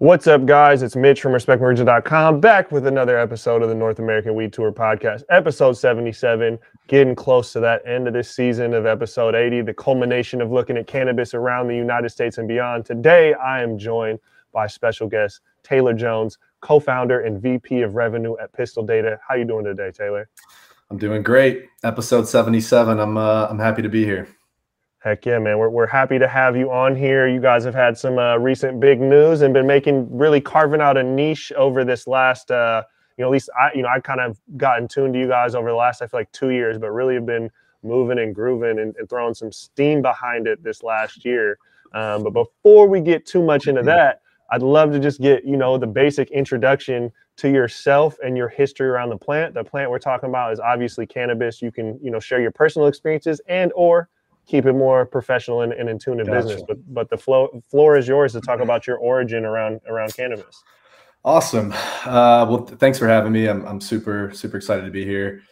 What's 0.00 0.28
up, 0.28 0.46
guys? 0.46 0.84
It's 0.84 0.94
Mitch 0.94 1.20
from 1.20 1.32
RespectMyRegion.com 1.32 2.38
back 2.38 2.70
with 2.70 2.86
another 2.86 3.18
episode 3.18 3.64
of 3.64 3.68
the 3.68 3.74
North 3.74 3.98
American 3.98 4.36
Weed 4.36 4.52
Tour 4.52 4.70
podcast, 4.70 5.24
episode 5.28 5.72
77. 5.72 6.56
Getting 6.86 7.16
close 7.16 7.52
to 7.54 7.58
that 7.58 7.84
end 7.84 8.06
of 8.06 8.14
this 8.14 8.30
season 8.30 8.74
of 8.74 8.86
episode 8.86 9.34
80, 9.34 9.62
the 9.62 9.74
culmination 9.74 10.40
of 10.40 10.52
looking 10.52 10.76
at 10.76 10.86
cannabis 10.86 11.34
around 11.34 11.66
the 11.66 11.74
United 11.74 12.10
States 12.10 12.38
and 12.38 12.46
beyond. 12.46 12.84
Today, 12.84 13.34
I 13.34 13.60
am 13.60 13.76
joined 13.76 14.20
by 14.52 14.68
special 14.68 15.08
guest 15.08 15.40
Taylor 15.64 15.94
Jones, 15.94 16.38
co-founder 16.60 17.22
and 17.22 17.42
VP 17.42 17.82
of 17.82 17.96
Revenue 17.96 18.36
at 18.40 18.52
Pistil 18.52 18.84
Data. 18.84 19.18
How 19.26 19.34
you 19.34 19.46
doing 19.46 19.64
today, 19.64 19.90
Taylor? 19.90 20.28
I'm 20.92 20.98
doing 20.98 21.24
great. 21.24 21.66
Episode 21.82 22.28
77. 22.28 23.00
I'm 23.00 23.16
uh, 23.16 23.48
I'm 23.50 23.58
happy 23.58 23.82
to 23.82 23.88
be 23.88 24.04
here. 24.04 24.28
Heck 25.08 25.24
yeah, 25.24 25.38
man. 25.38 25.56
We're, 25.56 25.70
we're 25.70 25.86
happy 25.86 26.18
to 26.18 26.28
have 26.28 26.54
you 26.54 26.70
on 26.70 26.94
here. 26.94 27.26
You 27.26 27.40
guys 27.40 27.64
have 27.64 27.74
had 27.74 27.96
some 27.96 28.18
uh, 28.18 28.36
recent 28.36 28.78
big 28.78 29.00
news 29.00 29.40
and 29.40 29.54
been 29.54 29.66
making 29.66 30.06
really 30.14 30.38
carving 30.38 30.82
out 30.82 30.98
a 30.98 31.02
niche 31.02 31.50
over 31.56 31.82
this 31.82 32.06
last, 32.06 32.50
uh, 32.50 32.82
you 33.16 33.22
know, 33.22 33.28
at 33.28 33.32
least 33.32 33.48
I, 33.58 33.70
you 33.74 33.80
know, 33.80 33.88
I 33.88 34.00
kind 34.00 34.20
of 34.20 34.38
gotten 34.58 34.86
tuned 34.86 35.14
to 35.14 35.18
you 35.18 35.26
guys 35.26 35.54
over 35.54 35.70
the 35.70 35.74
last, 35.76 36.02
I 36.02 36.08
feel 36.08 36.20
like 36.20 36.30
two 36.32 36.50
years, 36.50 36.76
but 36.76 36.90
really 36.90 37.14
have 37.14 37.24
been 37.24 37.50
moving 37.82 38.18
and 38.18 38.34
grooving 38.34 38.80
and, 38.80 38.94
and 38.96 39.08
throwing 39.08 39.32
some 39.32 39.50
steam 39.50 40.02
behind 40.02 40.46
it 40.46 40.62
this 40.62 40.82
last 40.82 41.24
year. 41.24 41.58
Um, 41.94 42.22
but 42.22 42.34
before 42.34 42.86
we 42.86 43.00
get 43.00 43.24
too 43.24 43.42
much 43.42 43.66
into 43.66 43.82
that, 43.84 44.20
I'd 44.50 44.60
love 44.60 44.92
to 44.92 44.98
just 44.98 45.22
get, 45.22 45.42
you 45.42 45.56
know, 45.56 45.78
the 45.78 45.86
basic 45.86 46.30
introduction 46.32 47.10
to 47.38 47.48
yourself 47.48 48.18
and 48.22 48.36
your 48.36 48.50
history 48.50 48.88
around 48.88 49.08
the 49.08 49.16
plant. 49.16 49.54
The 49.54 49.64
plant 49.64 49.90
we're 49.90 50.00
talking 50.00 50.28
about 50.28 50.52
is 50.52 50.60
obviously 50.60 51.06
cannabis. 51.06 51.62
You 51.62 51.72
can, 51.72 51.98
you 52.02 52.10
know, 52.10 52.20
share 52.20 52.42
your 52.42 52.50
personal 52.50 52.88
experiences 52.88 53.40
and 53.48 53.72
or 53.74 54.10
keep 54.48 54.64
it 54.64 54.72
more 54.72 55.04
professional 55.04 55.60
and, 55.60 55.72
and 55.72 55.88
in 55.88 55.98
tune 55.98 56.18
to 56.18 56.24
gotcha. 56.24 56.38
business. 56.38 56.62
But 56.66 56.78
but 56.92 57.10
the 57.10 57.18
flow, 57.18 57.62
floor 57.70 57.96
is 57.96 58.08
yours 58.08 58.32
to 58.32 58.40
talk 58.40 58.60
about 58.60 58.86
your 58.86 58.96
origin 58.96 59.44
around 59.44 59.80
around 59.86 60.14
cannabis. 60.14 60.64
Awesome. 61.24 61.72
Uh, 62.04 62.46
well, 62.48 62.62
th- 62.64 62.78
thanks 62.78 62.98
for 62.98 63.06
having 63.06 63.32
me. 63.32 63.46
I'm 63.46 63.64
I'm 63.66 63.80
super 63.80 64.32
super 64.32 64.56
excited 64.56 64.84
to 64.84 64.90
be 64.90 65.04
here. 65.04 65.42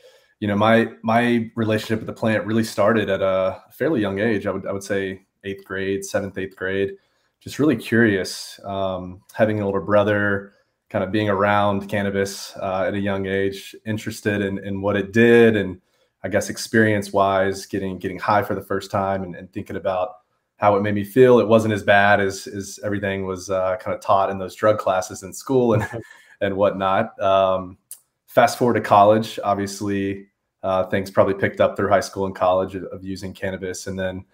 You 0.40 0.48
know, 0.48 0.56
my 0.56 0.88
my 1.02 1.50
relationship 1.54 2.00
with 2.00 2.06
the 2.06 2.12
plant 2.12 2.46
really 2.46 2.64
started 2.64 3.10
at 3.10 3.22
a 3.22 3.62
fairly 3.70 4.00
young 4.00 4.18
age. 4.18 4.46
I 4.46 4.50
would 4.50 4.66
I 4.66 4.72
would 4.72 4.84
say 4.84 5.26
eighth 5.44 5.64
grade, 5.64 6.04
seventh, 6.04 6.38
eighth 6.38 6.56
grade. 6.56 6.92
Just 7.40 7.58
really 7.58 7.76
curious. 7.76 8.58
Um, 8.64 9.20
having 9.34 9.58
an 9.58 9.64
older 9.64 9.80
brother, 9.80 10.54
kind 10.88 11.04
of 11.04 11.12
being 11.12 11.28
around 11.28 11.88
cannabis 11.88 12.56
uh, 12.56 12.84
at 12.88 12.94
a 12.94 12.98
young 12.98 13.26
age, 13.26 13.76
interested 13.84 14.40
in 14.40 14.58
in 14.64 14.80
what 14.80 14.96
it 14.96 15.12
did 15.12 15.56
and 15.56 15.80
I 16.26 16.28
guess 16.28 16.50
experience 16.50 17.12
wise, 17.12 17.66
getting 17.66 17.98
getting 17.98 18.18
high 18.18 18.42
for 18.42 18.56
the 18.56 18.60
first 18.60 18.90
time 18.90 19.22
and, 19.22 19.36
and, 19.36 19.52
thinking 19.52 19.76
about 19.76 20.16
how 20.56 20.74
it 20.74 20.82
made 20.82 20.96
me 20.96 21.04
feel. 21.04 21.38
It 21.38 21.46
wasn't 21.46 21.72
as 21.72 21.84
bad 21.84 22.18
as 22.20 22.48
as 22.48 22.80
everything 22.82 23.26
was 23.26 23.48
uh, 23.48 23.76
kind 23.76 23.94
of 23.94 24.00
taught 24.00 24.28
in 24.30 24.38
those 24.38 24.56
drug 24.56 24.78
classes 24.78 25.22
in 25.22 25.32
school 25.32 25.74
and 25.74 25.86
and 26.40 26.56
whatnot. 26.56 27.16
Um, 27.22 27.78
fast 28.26 28.58
forward 28.58 28.74
to 28.74 28.80
college, 28.80 29.38
obviously 29.44 30.26
uh, 30.64 30.84
things 30.86 31.12
probably 31.12 31.34
picked 31.34 31.60
up 31.60 31.76
through 31.76 31.88
high 31.88 32.00
school 32.00 32.26
and 32.26 32.34
college 32.34 32.74
of, 32.74 32.82
of, 32.84 33.04
using 33.04 33.32
cannabis, 33.32 33.86
and 33.86 33.96
then 33.96 34.24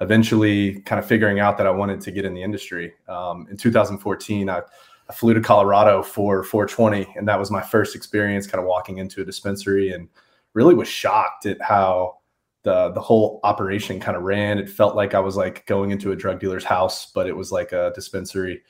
eventually 0.00 0.80
kind 0.80 0.98
of 0.98 1.04
figuring 1.04 1.38
out 1.38 1.58
that 1.58 1.66
I 1.66 1.70
wanted 1.70 2.00
to 2.00 2.10
get 2.10 2.24
in 2.24 2.32
the 2.32 2.42
industry. 2.42 2.94
Um, 3.08 3.46
in 3.50 3.58
2014, 3.58 4.48
I, 4.48 4.62
I 5.10 5.12
flew 5.12 5.34
to 5.34 5.40
Colorado 5.42 6.02
for 6.02 6.42
420, 6.44 7.14
and 7.16 7.28
that 7.28 7.38
was 7.38 7.50
my 7.50 7.60
first 7.60 7.94
experience 7.94 8.46
kind 8.46 8.58
of 8.58 8.66
walking 8.66 8.98
into 8.98 9.20
a 9.20 9.24
dispensary 9.24 9.92
and 9.92 10.08
really 10.54 10.74
was 10.74 10.88
shocked 10.88 11.46
at 11.46 11.60
how 11.60 12.18
the 12.62 12.90
the 12.90 13.00
whole 13.00 13.40
operation 13.44 14.00
kind 14.00 14.16
of 14.16 14.22
ran. 14.22 14.58
It 14.58 14.70
felt 14.70 14.96
like 14.96 15.14
I 15.14 15.20
was 15.20 15.36
like 15.36 15.66
going 15.66 15.90
into 15.90 16.12
a 16.12 16.16
drug 16.16 16.40
dealer's 16.40 16.64
house, 16.64 17.10
but 17.12 17.26
it 17.26 17.36
was 17.36 17.50
like 17.52 17.72
a 17.72 17.92
dispensary. 17.94 18.62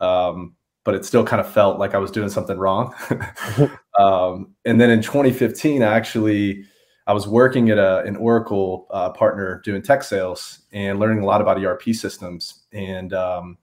Um, 0.00 0.54
but 0.84 0.94
it 0.94 1.04
still 1.04 1.24
kind 1.24 1.40
of 1.40 1.50
felt 1.50 1.78
like 1.78 1.94
I 1.94 1.98
was 1.98 2.10
doing 2.10 2.30
something 2.30 2.58
wrong. 2.58 2.94
um, 3.98 4.54
and 4.64 4.80
then 4.80 4.90
in 4.90 5.02
2015, 5.02 5.82
I 5.82 5.94
actually 5.94 6.64
I 7.06 7.12
was 7.12 7.26
working 7.26 7.70
at 7.70 7.78
a, 7.78 8.02
an 8.02 8.14
Oracle 8.16 8.86
uh, 8.90 9.10
partner 9.10 9.60
doing 9.64 9.82
tech 9.82 10.04
sales 10.04 10.60
and 10.72 11.00
learning 11.00 11.24
a 11.24 11.26
lot 11.26 11.40
about 11.40 11.62
ERP 11.62 11.92
systems. 11.92 12.62
And 12.72 13.12
um, 13.12 13.58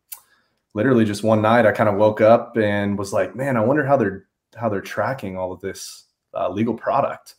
literally, 0.74 1.06
just 1.06 1.24
one 1.24 1.42
night, 1.42 1.66
I 1.66 1.72
kind 1.72 1.88
of 1.88 1.96
woke 1.96 2.20
up 2.20 2.58
and 2.58 2.98
was 2.98 3.14
like, 3.14 3.38
"Man, 3.38 3.56
I 3.56 3.62
wonder 3.62 3.86
how 3.86 3.96
they're 3.96 4.26
how 4.56 4.68
they're 4.68 4.82
tracking 4.82 5.38
all 5.38 5.54
of 5.54 5.62
this 5.62 6.06
uh, 6.34 6.50
legal 6.50 6.74
product." 6.74 7.36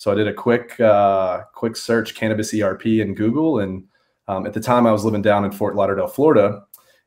So 0.00 0.10
I 0.10 0.14
did 0.14 0.28
a 0.28 0.32
quick 0.32 0.80
uh, 0.80 1.42
quick 1.52 1.76
search 1.76 2.14
cannabis 2.14 2.54
ERP 2.54 2.86
in 2.86 3.14
Google, 3.14 3.58
and 3.58 3.84
um, 4.28 4.46
at 4.46 4.54
the 4.54 4.60
time 4.60 4.86
I 4.86 4.92
was 4.92 5.04
living 5.04 5.20
down 5.20 5.44
in 5.44 5.52
Fort 5.52 5.76
Lauderdale, 5.76 6.06
Florida, 6.06 6.62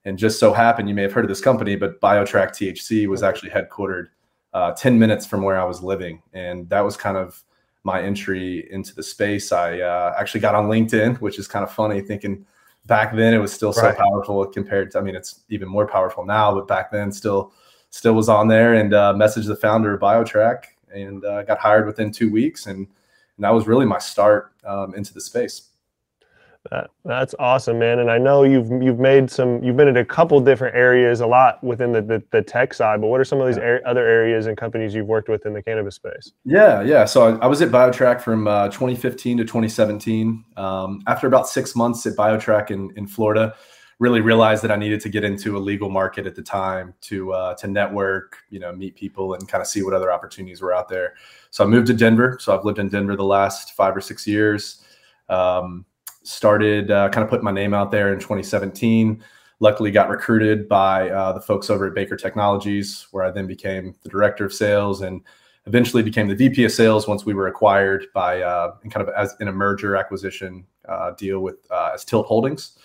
and 0.06 0.16
just 0.16 0.40
so 0.40 0.54
happened 0.54 0.88
you 0.88 0.94
may 0.94 1.02
have 1.02 1.12
heard 1.12 1.26
of 1.26 1.30
this 1.30 1.42
company, 1.42 1.76
but 1.76 2.00
BioTrack 2.02 2.50
THC 2.50 3.08
was 3.08 3.24
actually 3.24 3.50
headquartered 3.50 4.10
uh, 4.54 4.74
10 4.74 5.00
minutes 5.00 5.26
from 5.26 5.42
where 5.42 5.60
I 5.60 5.64
was 5.64 5.82
living, 5.82 6.22
and 6.34 6.70
that 6.70 6.82
was 6.82 6.96
kind 6.96 7.18
of 7.18 7.44
my 7.84 8.00
entry 8.00 8.72
into 8.72 8.94
the 8.94 9.02
space. 9.02 9.52
I 9.52 9.80
uh, 9.80 10.14
actually 10.16 10.42
got 10.42 10.54
on 10.54 10.66
LinkedIn, 10.66 11.20
which 11.20 11.40
is 11.40 11.48
kind 11.48 11.64
of 11.64 11.74
funny, 11.74 12.00
thinking 12.00 12.46
back 12.86 13.16
then 13.16 13.34
it 13.34 13.40
was 13.40 13.52
still 13.52 13.74
so 13.74 13.88
right. 13.88 13.98
powerful 13.98 14.46
compared 14.46 14.92
to. 14.92 15.00
I 15.00 15.02
mean, 15.02 15.16
it's 15.16 15.40
even 15.50 15.68
more 15.68 15.88
powerful 15.88 16.28
now, 16.28 16.54
but 16.54 16.68
back 16.68 16.92
then 16.92 17.12
still 17.12 17.54
still 17.90 18.14
was 18.14 18.30
on 18.30 18.50
there 18.50 18.76
and 18.76 18.94
uh, 18.94 19.16
messaged 19.18 19.48
the 19.48 19.56
founder 19.56 19.96
of 19.96 20.00
BioTrack 20.00 20.66
and 20.94 21.24
uh, 21.26 21.44
got 21.44 21.60
hired 21.60 21.86
within 21.86 22.12
two 22.12 22.32
weeks, 22.32 22.68
and, 22.68 22.78
and 22.78 23.44
that 23.44 23.54
was 23.54 23.68
really 23.68 23.86
my 23.86 24.00
start 24.00 24.54
um, 24.66 24.94
into 24.96 25.14
the 25.14 25.22
space. 25.22 25.70
That, 26.72 26.92
that's 27.04 27.36
awesome, 27.40 27.78
man. 27.78 28.00
And 28.00 28.10
I 28.10 28.18
know 28.18 28.44
you've 28.44 28.72
you've 28.82 29.00
made 29.00 29.30
some. 29.30 29.62
You've 29.62 29.76
been 29.76 29.90
in 29.90 29.98
a 29.98 30.06
couple 30.06 30.40
different 30.40 30.76
areas, 30.76 31.20
a 31.20 31.28
lot 31.28 31.62
within 31.62 31.92
the, 31.92 32.02
the, 32.02 32.24
the 32.32 32.42
tech 32.42 32.74
side. 32.74 33.02
But 33.02 33.08
what 33.08 33.20
are 33.20 33.26
some 33.26 33.42
of 33.42 33.48
these 33.48 33.58
yeah. 33.58 33.64
er- 33.64 33.82
other 33.86 34.08
areas 34.08 34.46
and 34.46 34.56
companies 34.56 34.96
you've 34.96 35.08
worked 35.08 35.28
with 35.28 35.46
in 35.46 35.52
the 35.52 35.62
cannabis 35.62 35.96
space? 35.96 36.32
Yeah, 36.46 36.82
yeah. 36.82 37.04
So 37.04 37.36
I, 37.36 37.44
I 37.44 37.48
was 37.48 37.62
at 37.62 37.70
BioTrack 37.70 38.22
from 38.22 38.48
uh, 38.48 38.70
2015 38.70 39.40
to 39.40 39.44
2017. 39.44 40.46
Um, 40.56 41.04
after 41.06 41.28
about 41.28 41.50
six 41.50 41.76
months 41.76 42.06
at 42.06 42.16
BioTrack 42.16 42.72
in 42.72 42.94
in 42.96 43.08
Florida, 43.08 43.56
really 44.00 44.22
realized 44.22 44.64
that 44.64 44.72
I 44.72 44.76
needed 44.76 45.00
to 45.02 45.10
get 45.10 45.24
into 45.24 45.58
a 45.58 45.60
legal 45.60 45.90
market 45.90 46.26
at 46.26 46.36
the 46.36 46.42
time 46.42 46.94
to 47.02 47.34
uh, 47.34 47.56
to 47.56 47.68
network, 47.68 48.38
you 48.50 48.60
know, 48.60 48.72
meet 48.74 48.96
people 48.96 49.34
and 49.34 49.48
kind 49.48 49.62
of 49.62 49.68
see 49.68 49.84
what 49.84 49.94
other 49.94 50.12
opportunities 50.12 50.62
were 50.62 50.74
out 50.74 50.90
there. 50.90 51.14
So 51.52 51.64
I 51.64 51.68
moved 51.68 51.88
to 51.88 51.94
Denver. 51.94 52.38
So 52.40 52.58
I've 52.58 52.66
lived 52.66 52.80
in 52.80 52.90
Denver 52.90 53.16
the 53.16 53.24
last 53.24 53.74
five 53.74 53.96
or 53.96 54.02
six 54.02 54.28
years. 54.28 54.84
Um, 55.30 55.86
started 56.24 56.90
uh, 56.90 57.10
kind 57.10 57.24
of 57.24 57.30
putting 57.30 57.44
my 57.44 57.52
name 57.52 57.74
out 57.74 57.92
there 57.92 58.14
in 58.14 58.20
2017. 58.20 59.24
Luckily, 59.60 59.92
got 59.92 60.10
recruited 60.10 60.68
by 60.68 61.10
uh, 61.10 61.34
the 61.34 61.42
folks 61.42 61.70
over 61.70 61.88
at 61.88 61.94
Baker 61.94 62.16
Technologies, 62.16 63.08
where 63.12 63.24
I 63.24 63.32
then 63.32 63.48
became 63.48 63.96
the 64.04 64.10
director 64.10 64.46
of 64.46 64.54
sales 64.54 65.02
and 65.02 65.22
eventually 65.66 66.04
became 66.04 66.28
the 66.28 66.36
VP 66.36 66.66
of 66.66 66.72
sales 66.72 67.08
once 67.08 67.26
we 67.26 67.34
were 67.34 67.48
acquired 67.48 68.08
by 68.14 68.42
uh, 68.42 68.76
kind 68.90 69.08
of 69.08 69.14
as 69.16 69.36
in 69.40 69.48
a 69.48 69.52
merger 69.52 69.96
acquisition 69.96 70.66
uh, 70.90 71.12
deal 71.12 71.40
with 71.40 71.56
uh, 71.72 71.92
as 71.94 72.04
Tilt 72.04 72.26
Holdings. 72.26 72.78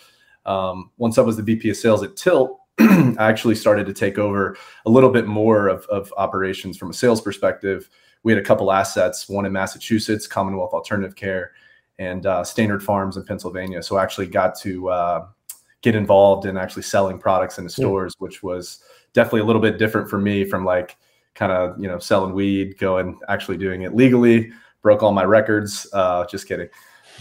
Um, 0.46 0.90
once 0.96 1.18
I 1.18 1.22
was 1.22 1.36
the 1.36 1.42
VP 1.42 1.70
of 1.70 1.76
sales 1.76 2.02
at 2.02 2.16
Tilt, 2.16 2.58
I 2.80 3.14
actually 3.18 3.54
started 3.54 3.86
to 3.86 3.92
take 3.92 4.18
over 4.18 4.56
a 4.86 4.90
little 4.90 5.10
bit 5.10 5.26
more 5.26 5.68
of, 5.68 5.84
of 5.86 6.12
operations 6.16 6.76
from 6.76 6.90
a 6.90 6.94
sales 6.94 7.20
perspective. 7.20 7.88
We 8.22 8.32
had 8.32 8.40
a 8.40 8.44
couple 8.44 8.70
assets, 8.72 9.28
one 9.28 9.46
in 9.46 9.52
Massachusetts, 9.52 10.26
Commonwealth 10.26 10.72
Alternative 10.72 11.14
Care, 11.14 11.52
and 11.98 12.24
uh, 12.26 12.44
Standard 12.44 12.82
Farms 12.82 13.16
in 13.16 13.24
Pennsylvania. 13.24 13.82
So 13.82 13.96
I 13.96 14.02
actually 14.02 14.28
got 14.28 14.58
to 14.60 14.88
uh, 14.88 15.26
get 15.82 15.96
involved 15.96 16.46
in 16.46 16.56
actually 16.56 16.82
selling 16.82 17.18
products 17.18 17.58
in 17.58 17.64
the 17.64 17.70
stores, 17.70 18.14
yeah. 18.16 18.24
which 18.24 18.42
was 18.42 18.80
definitely 19.12 19.40
a 19.40 19.44
little 19.44 19.62
bit 19.62 19.78
different 19.78 20.08
for 20.08 20.18
me 20.18 20.44
from 20.44 20.64
like 20.64 20.96
kind 21.34 21.52
of 21.52 21.80
you 21.80 21.88
know 21.88 21.98
selling 21.98 22.32
weed, 22.32 22.78
going 22.78 23.18
actually 23.28 23.56
doing 23.56 23.82
it 23.82 23.94
legally. 23.94 24.52
Broke 24.82 25.02
all 25.02 25.12
my 25.12 25.24
records. 25.24 25.88
Uh, 25.92 26.24
just 26.26 26.46
kidding 26.46 26.68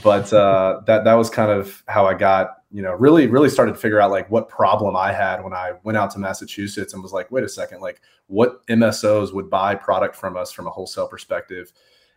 but 0.03 0.31
uh, 0.34 0.81
that 0.85 1.03
that 1.03 1.13
was 1.13 1.30
kind 1.30 1.52
of 1.52 1.84
how 1.88 2.06
I 2.06 2.13
got 2.13 2.58
you 2.72 2.81
know 2.81 2.94
really 2.94 3.28
really 3.28 3.50
started 3.50 3.74
to 3.74 3.80
figure 3.80 4.02
out 4.02 4.12
like 4.12 4.30
what 4.30 4.50
problem 4.50 4.96
I 4.96 5.12
had 5.12 5.44
when 5.44 5.53
I 5.53 5.74
went 5.84 5.97
out 5.97 6.12
to 6.12 6.19
Massachusetts 6.19 6.94
and 6.94 7.02
was 7.02 7.13
like 7.13 7.31
wait 7.31 7.44
a 7.44 7.50
second 7.50 7.81
like 7.81 8.02
what 8.28 8.66
MSOs 8.67 9.34
would 9.34 9.49
buy 9.49 9.76
product 9.76 10.16
from 10.16 10.35
us 10.35 10.52
from 10.52 10.67
a 10.67 10.70
wholesale 10.70 11.08
perspective? 11.08 11.72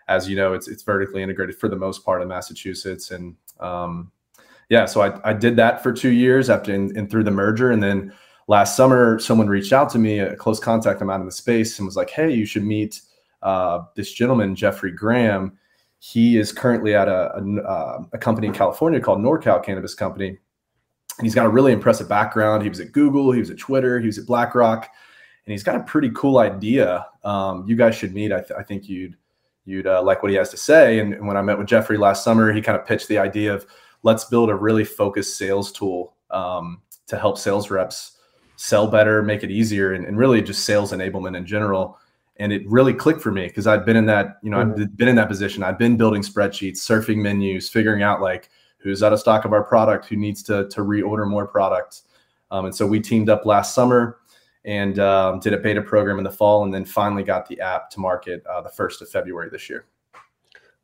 As 0.09 0.29
you 0.29 0.37
know 0.37 0.53
it's 0.53 0.69
it's 0.69 0.83
vertically 0.83 1.23
integrated 1.23 1.57
for 1.57 1.69
the 1.69 1.77
most 1.77 2.05
part 2.05 2.23
in 2.23 2.29
Massachusetts. 2.29 3.11
And 3.11 3.37
um, 3.61 4.11
yeah 4.69 4.85
so 4.85 5.03
I, 5.03 5.31
I 5.31 5.33
did 5.33 5.57
that 5.57 5.83
for 5.83 5.93
two 5.93 6.11
years 6.11 6.51
after 6.51 6.75
and 6.75 7.11
through 7.11 7.25
the 7.25 7.31
merger. 7.31 7.71
And 7.71 7.83
then 7.83 8.13
last 8.49 8.77
summer 8.77 9.19
someone 9.21 9.49
reached 9.49 9.73
out 9.73 9.89
to 9.91 9.99
me 9.99 10.19
a 10.19 10.35
close 10.35 10.59
contact 10.59 11.01
I'm 11.01 11.11
out 11.11 11.21
in 11.21 11.27
the 11.27 11.33
space 11.33 11.79
and 11.79 11.87
was 11.87 11.97
like 11.97 12.11
hey 12.11 12.33
you 12.33 12.45
should 12.45 12.65
meet 12.65 13.01
uh, 13.43 13.83
this 13.95 14.13
gentleman 14.13 14.55
Jeffrey 14.55 14.91
Graham 14.91 15.57
he 16.01 16.39
is 16.39 16.51
currently 16.51 16.95
at 16.95 17.09
a, 17.09 17.37
a, 17.37 17.63
uh, 17.63 18.03
a, 18.15 18.19
company 18.19 18.47
in 18.47 18.55
California 18.55 18.99
called 18.99 19.19
NorCal 19.19 19.63
Cannabis 19.63 19.95
Company. 19.95 20.29
And 20.29 21.27
he's 21.27 21.35
got 21.35 21.45
a 21.45 21.51
really 21.51 21.73
impressive 21.73 22.09
background. 22.09 22.63
He 22.63 22.71
was 22.71 22.81
at 22.81 22.93
Google, 22.93 23.33
he 23.33 23.39
was 23.39 23.51
at 23.51 23.59
Twitter, 23.59 24.01
he 24.01 24.07
was 24.07 24.17
at 24.17 24.25
BlackRock, 24.25 24.89
and 25.45 25.53
he's 25.53 25.63
got 25.63 25.77
a 25.77 25.81
pretty 25.81 26.11
cool 26.15 26.39
idea. 26.39 27.07
Um, 27.23 27.67
you 27.69 27.77
guys 27.77 27.95
should 27.95 28.15
meet. 28.15 28.33
I, 28.33 28.41
th- 28.41 28.59
I 28.59 28.63
think 28.63 28.89
you'd 28.89 29.17
you'd 29.67 29.87
uh, 29.87 30.03
like 30.03 30.23
what 30.23 30.31
he 30.31 30.39
has 30.39 30.49
to 30.51 30.57
say. 30.57 31.01
And, 31.01 31.13
and 31.13 31.27
when 31.27 31.37
I 31.37 31.43
met 31.43 31.59
with 31.59 31.67
Jeffrey 31.67 31.99
last 31.99 32.25
summer, 32.25 32.51
he 32.51 32.63
kind 32.63 32.79
of 32.79 32.87
pitched 32.87 33.09
the 33.09 33.19
idea 33.19 33.53
of 33.53 33.67
let's 34.03 34.25
build 34.25 34.49
a 34.49 34.55
really 34.55 34.85
focused 34.85 35.37
sales 35.37 35.71
tool 35.71 36.15
um, 36.31 36.81
to 37.09 37.19
help 37.19 37.37
sales 37.37 37.71
reps 37.71 38.17
sell 38.57 38.87
better, 38.87 39.23
make 39.23 39.43
it 39.43 39.51
easier, 39.51 39.93
and, 39.93 40.07
and 40.07 40.17
really 40.17 40.41
just 40.41 40.65
sales 40.65 40.93
enablement 40.93 41.37
in 41.37 41.45
general. 41.45 41.99
And 42.41 42.53
it 42.53 42.63
really 42.67 42.95
clicked 42.95 43.21
for 43.21 43.31
me 43.31 43.47
because 43.47 43.67
I've 43.67 43.85
been 43.85 43.97
in 43.97 44.07
that, 44.07 44.39
you 44.43 44.51
know, 44.51 44.57
mm-hmm. 44.57 44.83
I've 44.83 44.97
been 44.97 45.09
in 45.09 45.17
that 45.17 45.29
position. 45.29 45.63
I've 45.63 45.79
been 45.79 45.97
building 45.97 46.23
spreadsheets, 46.23 46.79
surfing 46.79 47.19
menus, 47.19 47.69
figuring 47.69 48.03
out 48.03 48.21
like 48.21 48.49
who's 48.79 49.03
out 49.03 49.13
of 49.13 49.21
stock 49.21 49.45
of 49.45 49.53
our 49.53 49.63
product, 49.63 50.07
who 50.07 50.17
needs 50.17 50.43
to 50.45 50.67
to 50.71 50.81
reorder 50.81 51.29
more 51.29 51.47
products. 51.47 52.05
Um, 52.51 52.65
and 52.65 52.75
so 52.75 52.87
we 52.87 52.99
teamed 52.99 53.29
up 53.29 53.45
last 53.45 53.75
summer 53.75 54.17
and 54.65 54.99
um, 54.99 55.39
did 55.39 55.53
a 55.53 55.59
beta 55.59 55.83
program 55.83 56.19
in 56.19 56.25
the 56.25 56.31
fall, 56.31 56.65
and 56.65 56.73
then 56.73 56.85
finally 56.85 57.23
got 57.23 57.47
the 57.47 57.61
app 57.61 57.91
to 57.91 58.01
market 58.01 58.43
uh, 58.47 58.61
the 58.61 58.69
first 58.71 59.01
of 59.03 59.09
February 59.09 59.49
this 59.51 59.71
year. 59.71 59.87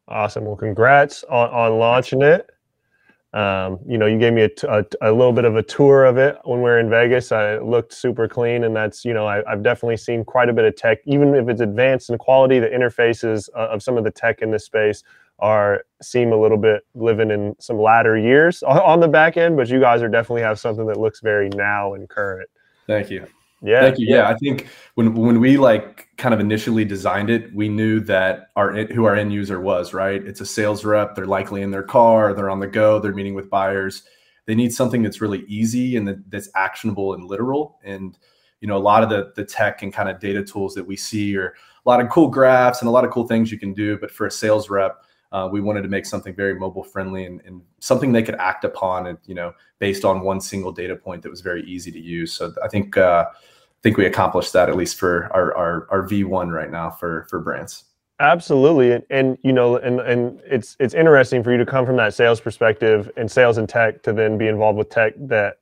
Awesome. 0.09 0.45
Well, 0.45 0.57
congrats 0.57 1.25
on, 1.25 1.49
on 1.51 1.79
launching 1.79 2.23
it. 2.23 2.51
Um, 3.37 3.81
you 3.87 3.99
know, 3.99 4.07
you 4.07 4.19
gave 4.19 4.33
me 4.33 4.43
a, 4.43 4.49
t- 4.49 4.67
a, 4.67 4.83
a 5.03 5.13
little 5.13 5.33
bit 5.35 5.45
of 5.45 5.57
a 5.57 5.63
tour 5.63 6.07
of 6.07 6.17
it 6.17 6.39
when 6.45 6.61
we 6.61 6.65
were 6.65 6.79
in 6.79 6.89
Vegas. 6.89 7.33
I 7.33 7.59
looked 7.59 7.93
super 7.93 8.27
clean, 8.27 8.65
and 8.65 8.75
that's 8.75 9.05
you 9.05 9.13
know 9.13 9.27
I, 9.27 9.43
have 9.47 9.63
definitely 9.63 9.99
seen 9.99 10.25
quite 10.25 10.49
a 10.49 10.55
bit 10.55 10.65
of 10.65 10.75
tech, 10.75 11.01
even 11.05 11.35
if 11.35 11.47
it's 11.51 11.61
advanced 11.61 12.09
in 12.09 12.17
quality. 12.17 12.61
The 12.61 12.69
interfaces 12.69 13.51
uh, 13.55 13.69
of 13.69 13.83
some 13.83 13.99
of 13.99 14.05
the 14.05 14.11
tech 14.11 14.41
in 14.41 14.51
this 14.51 14.65
space 14.65 15.03
are 15.39 15.85
seem 16.01 16.33
a 16.33 16.37
little 16.37 16.57
bit 16.57 16.87
living 16.95 17.31
in 17.31 17.55
some 17.59 17.79
latter 17.79 18.17
years 18.17 18.63
on, 18.63 18.79
on 18.79 19.01
the 19.01 19.09
back 19.09 19.37
end, 19.37 19.59
but 19.59 19.69
you 19.69 19.81
guys 19.81 20.01
are 20.01 20.09
definitely 20.09 20.41
have 20.41 20.59
something 20.59 20.87
that 20.87 20.99
looks 20.99 21.21
very 21.21 21.51
now 21.51 21.93
and 21.93 22.09
current. 22.09 22.49
Thank 22.87 23.11
you. 23.11 23.27
Yeah. 23.63 23.81
Thank 23.81 23.99
you. 23.99 24.07
Yeah. 24.15 24.29
I 24.29 24.35
think 24.35 24.69
when 24.95 25.15
when 25.15 25.41
we 25.41 25.57
like 25.57 26.09
kind 26.19 26.35
of 26.35 26.41
initially 26.41 26.85
designed 26.85 27.31
it, 27.31 27.55
we 27.55 27.69
knew 27.69 28.01
that 28.01 28.51
our 28.57 28.73
who 28.87 29.05
our 29.05 29.15
end 29.15 29.33
user 29.33 29.61
was, 29.61 29.95
right? 29.95 30.23
It's 30.25 30.41
a 30.41 30.47
sales 30.47 30.85
rep, 30.85 31.15
they're 31.15 31.27
likely 31.27 31.63
in 31.63 31.71
their 31.71 31.83
car, 31.83 32.35
they're 32.35 32.51
on 32.51 32.61
the 32.61 32.67
go, 32.67 32.99
they're 32.99 33.15
meeting 33.15 33.35
with 33.35 33.51
buyers. 33.51 34.03
They 34.45 34.55
need 34.55 34.73
something 34.73 35.03
that's 35.03 35.21
really 35.21 35.45
easy 35.49 35.97
and 35.97 36.07
that, 36.07 36.31
that's 36.31 36.49
actionable 36.55 37.15
and 37.15 37.25
literal. 37.25 37.81
And 37.83 38.17
you 38.61 38.69
know, 38.69 38.77
a 38.77 38.79
lot 38.79 39.03
of 39.03 39.09
the 39.09 39.33
the 39.37 39.45
tech 39.45 39.83
and 39.83 39.93
kind 39.93 40.09
of 40.09 40.21
data 40.21 40.45
tools 40.45 40.75
that 40.75 40.87
we 40.87 40.97
see 40.97 41.37
are 41.37 41.49
a 41.49 41.89
lot 41.89 42.01
of 42.01 42.11
cool 42.11 42.29
graphs 42.29 42.81
and 42.83 42.89
a 42.89 42.93
lot 42.93 43.05
of 43.05 43.11
cool 43.11 43.27
things 43.27 43.51
you 43.51 43.59
can 43.59 43.73
do, 43.73 43.97
but 43.99 44.11
for 44.11 44.27
a 44.27 44.31
sales 44.31 44.69
rep, 44.69 45.03
uh, 45.33 45.49
we 45.51 45.61
wanted 45.61 45.83
to 45.83 45.89
make 45.89 46.07
something 46.07 46.35
very 46.35 46.55
mobile 46.55 46.85
friendly 46.85 47.25
and, 47.25 47.41
and, 47.45 47.63
something 47.79 48.11
they 48.11 48.23
could 48.23 48.35
act 48.37 48.65
upon 48.65 49.07
and 49.07 49.19
you 49.27 49.35
know 49.35 49.53
based 49.79 50.05
on 50.05 50.21
one 50.21 50.41
single 50.41 50.73
data 50.73 50.97
point 50.97 51.23
that 51.23 51.31
was 51.31 51.41
very 51.41 51.63
easy 51.65 51.93
to 51.93 52.01
use. 52.01 52.33
So 52.33 52.53
i 52.65 52.69
think 52.69 52.97
uh, 52.97 53.27
i 53.29 53.81
think 53.83 53.97
we 53.97 54.07
accomplished 54.07 54.53
that 54.55 54.69
at 54.69 54.77
least 54.77 54.99
for 54.99 55.31
our, 55.33 55.55
our 55.57 55.87
our 55.91 56.03
v1 56.03 56.53
right 56.53 56.71
now 56.71 56.91
for 56.91 57.27
for 57.31 57.39
brands. 57.41 57.85
Absolutely. 58.19 58.93
And, 58.93 59.05
and 59.11 59.39
you 59.43 59.53
know 59.53 59.77
and 59.77 60.01
and 60.01 60.41
it's 60.47 60.77
it's 60.81 60.95
interesting 60.95 61.43
for 61.43 61.53
you 61.53 61.59
to 61.59 61.67
come 61.67 61.85
from 61.85 61.97
that 61.97 62.15
sales 62.15 62.41
perspective 62.41 63.11
and 63.17 63.31
sales 63.31 63.59
and 63.59 63.69
tech 63.69 64.03
to 64.05 64.13
then 64.13 64.39
be 64.39 64.49
involved 64.49 64.79
with 64.79 64.89
tech 64.89 65.13
that 65.19 65.59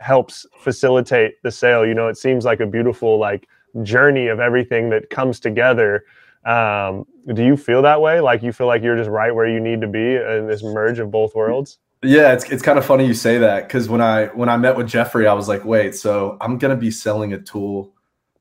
helps 0.00 0.46
facilitate 0.58 1.40
the 1.42 1.50
sale. 1.50 1.86
You 1.86 1.94
know 1.94 2.08
it 2.08 2.18
seems 2.18 2.44
like 2.44 2.60
a 2.60 2.66
beautiful 2.66 3.18
like 3.18 3.48
journey 3.82 4.26
of 4.26 4.40
everything 4.40 4.90
that 4.90 5.10
comes 5.10 5.38
together 5.38 6.04
um, 6.46 7.06
do 7.34 7.44
you 7.44 7.56
feel 7.56 7.82
that 7.82 8.00
way? 8.00 8.20
Like 8.20 8.42
you 8.42 8.52
feel 8.52 8.68
like 8.68 8.82
you're 8.82 8.96
just 8.96 9.10
right 9.10 9.34
where 9.34 9.48
you 9.48 9.58
need 9.58 9.80
to 9.80 9.88
be 9.88 10.14
in 10.14 10.46
this 10.46 10.62
merge 10.62 11.00
of 11.00 11.10
both 11.10 11.34
worlds? 11.34 11.78
Yeah, 12.02 12.32
it's 12.32 12.44
it's 12.44 12.62
kind 12.62 12.78
of 12.78 12.84
funny 12.84 13.04
you 13.04 13.14
say 13.14 13.38
that 13.38 13.66
because 13.66 13.88
when 13.88 14.00
I 14.00 14.26
when 14.26 14.48
I 14.48 14.56
met 14.56 14.76
with 14.76 14.86
Jeffrey, 14.86 15.26
I 15.26 15.32
was 15.32 15.48
like, 15.48 15.64
wait, 15.64 15.94
so 15.96 16.36
I'm 16.40 16.56
gonna 16.56 16.76
be 16.76 16.90
selling 16.90 17.32
a 17.32 17.38
tool 17.38 17.92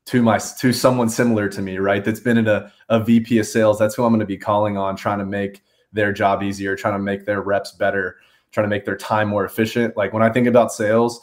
to 0.05 0.21
my 0.21 0.37
to 0.37 0.71
someone 0.71 1.09
similar 1.09 1.49
to 1.49 1.61
me, 1.63 1.79
right? 1.79 2.05
That's 2.05 2.19
been 2.19 2.37
in 2.37 2.47
a, 2.47 2.71
a 2.89 3.03
VP 3.03 3.39
of 3.39 3.47
sales. 3.47 3.79
That's 3.79 3.95
who 3.95 4.03
I'm 4.03 4.13
gonna 4.13 4.25
be 4.25 4.37
calling 4.37 4.77
on, 4.77 4.95
trying 4.95 5.19
to 5.19 5.25
make 5.25 5.63
their 5.91 6.13
job 6.13 6.43
easier, 6.43 6.75
trying 6.75 6.93
to 6.93 6.99
make 6.99 7.25
their 7.25 7.41
reps 7.41 7.71
better, 7.71 8.17
trying 8.51 8.65
to 8.65 8.69
make 8.69 8.85
their 8.85 8.97
time 8.97 9.29
more 9.29 9.45
efficient. 9.45 9.97
Like 9.97 10.13
when 10.13 10.21
I 10.21 10.29
think 10.29 10.45
about 10.45 10.71
sales, 10.71 11.21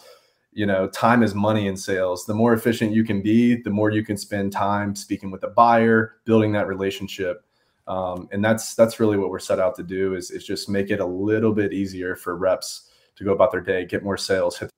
you 0.53 0.67
know 0.67 0.87
time 0.89 1.23
is 1.23 1.35
money 1.35 1.67
in 1.67 1.77
sales 1.77 2.27
the 2.27 2.35
more 2.35 2.53
efficient 2.53 2.93
you 2.93 3.05
can 3.05 3.23
be 3.23 3.57
the 3.57 3.71
more 3.71 3.91
you 3.91 4.05
can 4.05 4.17
spend 4.17 4.53
time 4.53 4.95
speaking 4.95 5.31
with 5.31 5.43
a 5.45 5.49
buyer 5.49 6.17
building 6.25 6.53
that 6.53 6.67
relationship 6.67 7.45
um, 7.89 8.29
and 8.33 8.45
that's 8.45 8.75
that's 8.75 9.01
really 9.01 9.17
what 9.17 9.31
we're 9.31 9.41
set 9.41 9.59
out 9.59 9.75
to 9.75 9.83
do 9.83 10.15
is, 10.15 10.31
is 10.31 10.47
just 10.47 10.69
make 10.69 10.91
it 10.91 11.01
a 11.01 11.07
little 11.07 11.53
bit 11.53 11.73
easier 11.73 12.15
for 12.15 12.37
reps 12.37 12.91
to 13.17 13.25
go 13.25 13.33
about 13.33 13.51
their 13.51 13.61
day 13.61 13.85
get 13.87 14.05
more 14.05 14.17
sales 14.17 14.59
hit 14.59 14.71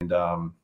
and 0.00 0.12
um, 0.12 0.54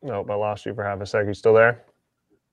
Nope, 0.00 0.30
I 0.30 0.34
lost 0.36 0.64
you 0.64 0.72
for 0.74 0.84
half 0.84 1.00
a 1.00 1.06
second. 1.06 1.26
You 1.26 1.34
still 1.34 1.54
there? 1.54 1.84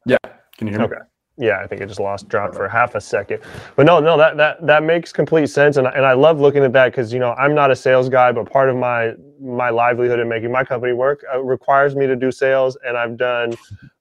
Yeah. 0.08 0.18
Can 0.58 0.66
you 0.66 0.74
hear 0.74 0.80
me? 0.80 0.86
Okay 0.86 1.06
yeah, 1.38 1.60
I 1.60 1.68
think 1.68 1.82
it 1.82 1.88
just 1.88 2.00
lost 2.00 2.30
dropped 2.30 2.56
for 2.56 2.70
half 2.70 2.96
a 2.96 3.02
second. 3.02 3.42
But 3.76 3.86
no, 3.86 4.00
no, 4.00 4.18
that 4.18 4.38
that 4.38 4.66
that 4.66 4.84
makes 4.84 5.12
complete 5.12 5.48
sense, 5.50 5.76
and 5.76 5.86
and 5.88 6.06
I 6.06 6.14
love 6.14 6.40
looking 6.40 6.64
at 6.64 6.72
that 6.74 6.92
because 6.92 7.12
you 7.12 7.20
know 7.20 7.34
I'm 7.34 7.54
not 7.54 7.72
a 7.72 7.76
sales 7.76 8.08
guy, 8.08 8.32
but 8.32 8.50
part 8.50 8.70
of 8.70 8.78
my 8.78 9.14
my 9.42 9.70
livelihood 9.70 10.20
in 10.20 10.30
making 10.30 10.52
my 10.52 10.64
company 10.64 10.94
work 10.94 11.26
uh, 11.34 11.44
requires 11.44 11.94
me 11.96 12.08
to 12.08 12.16
do 12.16 12.32
sales, 12.32 12.78
and 12.88 12.96
I've 12.96 13.18
done, 13.18 13.54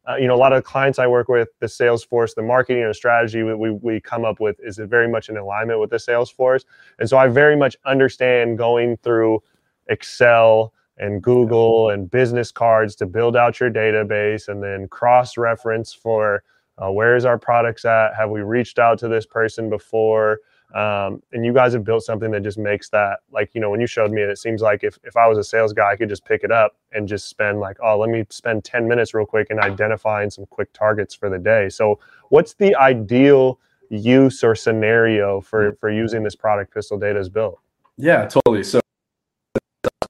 uh, 0.09 0.15
you 0.15 0.29
know, 0.29 0.35
a 0.35 0.37
lot 0.37 0.53
of 0.53 0.63
clients 0.63 1.01
I 1.01 1.09
work 1.09 1.29
with, 1.29 1.49
the 1.59 1.69
sales 1.69 2.05
force, 2.05 2.35
the 2.35 2.43
marketing 2.43 2.85
and 2.85 2.95
strategy 2.95 3.43
we, 3.43 3.55
we 3.55 3.71
we 3.73 4.01
come 4.01 4.25
up 4.25 4.39
with 4.39 4.57
is 4.61 4.79
very 4.79 5.09
much 5.09 5.29
in 5.29 5.37
alignment 5.37 5.81
with 5.81 5.91
the 5.91 5.99
sales 5.99 6.31
force, 6.31 6.65
and 7.01 7.09
so 7.09 7.19
I 7.19 7.27
very 7.27 7.57
much 7.57 7.77
understand 7.85 8.59
going 8.59 8.97
through 8.99 9.43
Excel 9.89 10.73
and 10.99 11.21
Google 11.21 11.91
and 11.91 12.09
business 12.09 12.53
cards 12.53 12.95
to 12.95 13.07
build 13.07 13.35
out 13.35 13.59
your 13.59 13.73
database, 13.73 14.47
and 14.47 14.63
then 14.63 14.87
cross 14.87 15.37
reference 15.37 15.93
for 15.93 16.45
uh, 16.83 16.91
where 16.91 17.17
is 17.17 17.25
our 17.25 17.39
products 17.39 17.85
at? 17.85 18.15
Have 18.17 18.31
we 18.31 18.41
reached 18.41 18.79
out 18.79 18.99
to 19.01 19.09
this 19.09 19.27
person 19.27 19.71
before? 19.71 20.41
Um, 20.75 21.23
and 21.33 21.45
you 21.45 21.53
guys 21.53 21.73
have 21.75 21.85
built 21.85 22.03
something 22.03 22.33
that 22.33 22.43
just 22.43 22.59
makes 22.59 22.89
that 22.89 23.21
like 23.31 23.55
you 23.55 23.61
know 23.61 23.71
when 23.71 23.81
you 23.81 23.87
showed 23.87 24.11
me 24.11 24.23
it, 24.23 24.29
it 24.29 24.39
seems 24.39 24.61
like 24.61 24.83
if, 24.83 24.99
if 25.05 25.17
i 25.17 25.29
was 25.29 25.39
a 25.39 25.45
sales 25.45 25.73
guy 25.73 25.93
i 25.93 25.95
could 25.95 26.09
just 26.09 26.25
pick 26.25 26.43
it 26.43 26.51
up 26.51 26.75
and 26.91 27.07
just 27.07 27.29
spend 27.29 27.61
like 27.61 27.77
oh 27.81 27.97
let 27.97 28.11
me 28.11 28.25
spend 28.31 28.65
10 28.65 28.89
minutes 28.89 29.15
real 29.15 29.25
quick 29.25 29.51
and 29.51 29.61
identifying 29.61 30.31
some 30.31 30.47
quick 30.47 30.73
targets 30.73 31.15
for 31.15 31.31
the 31.31 31.39
day. 31.39 31.69
So 31.69 32.01
what's 32.31 32.55
the 32.55 32.75
ideal 32.75 33.61
use 33.89 34.43
or 34.43 34.57
scenario 34.57 35.41
for 35.41 35.75
for 35.75 35.91
using 35.91 36.25
this 36.25 36.35
product 36.35 36.75
Pistil 36.75 36.99
Data 36.99 37.21
is 37.21 37.29
built? 37.29 37.61
Yeah 37.97 38.27
totally. 38.27 38.65
So 38.65 38.81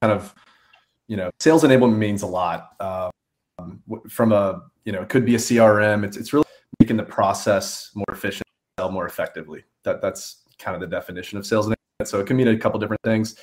kind 0.00 0.12
of 0.12 0.34
you 1.08 1.19
know 1.19 1.31
sales 1.40 1.62
enablement 1.62 1.99
means 1.99 2.22
a 2.22 2.26
lot. 2.26 2.70
Um, 2.81 3.10
from 4.08 4.32
a 4.32 4.62
you 4.84 4.93
know 4.93 5.02
it 5.02 5.08
could 5.08 5.25
be 5.25 5.34
a 5.34 5.38
crm 5.38 6.05
it's, 6.05 6.17
it's 6.17 6.32
really 6.32 6.44
making 6.81 6.97
the 6.97 7.05
process 7.05 7.91
more 7.94 8.05
efficient, 8.11 8.44
sell 8.79 8.91
more 8.91 9.06
effectively. 9.06 9.65
That 9.85 10.00
that's 10.00 10.43
kind 10.59 10.75
of 10.75 10.81
the 10.81 10.87
definition 10.87 11.38
of 11.38 11.47
sales. 11.47 11.73
So 12.05 12.21
it 12.21 12.26
can 12.26 12.37
mean 12.37 12.49
a 12.49 12.59
couple 12.59 12.79
different 12.81 13.03
things. 13.03 13.37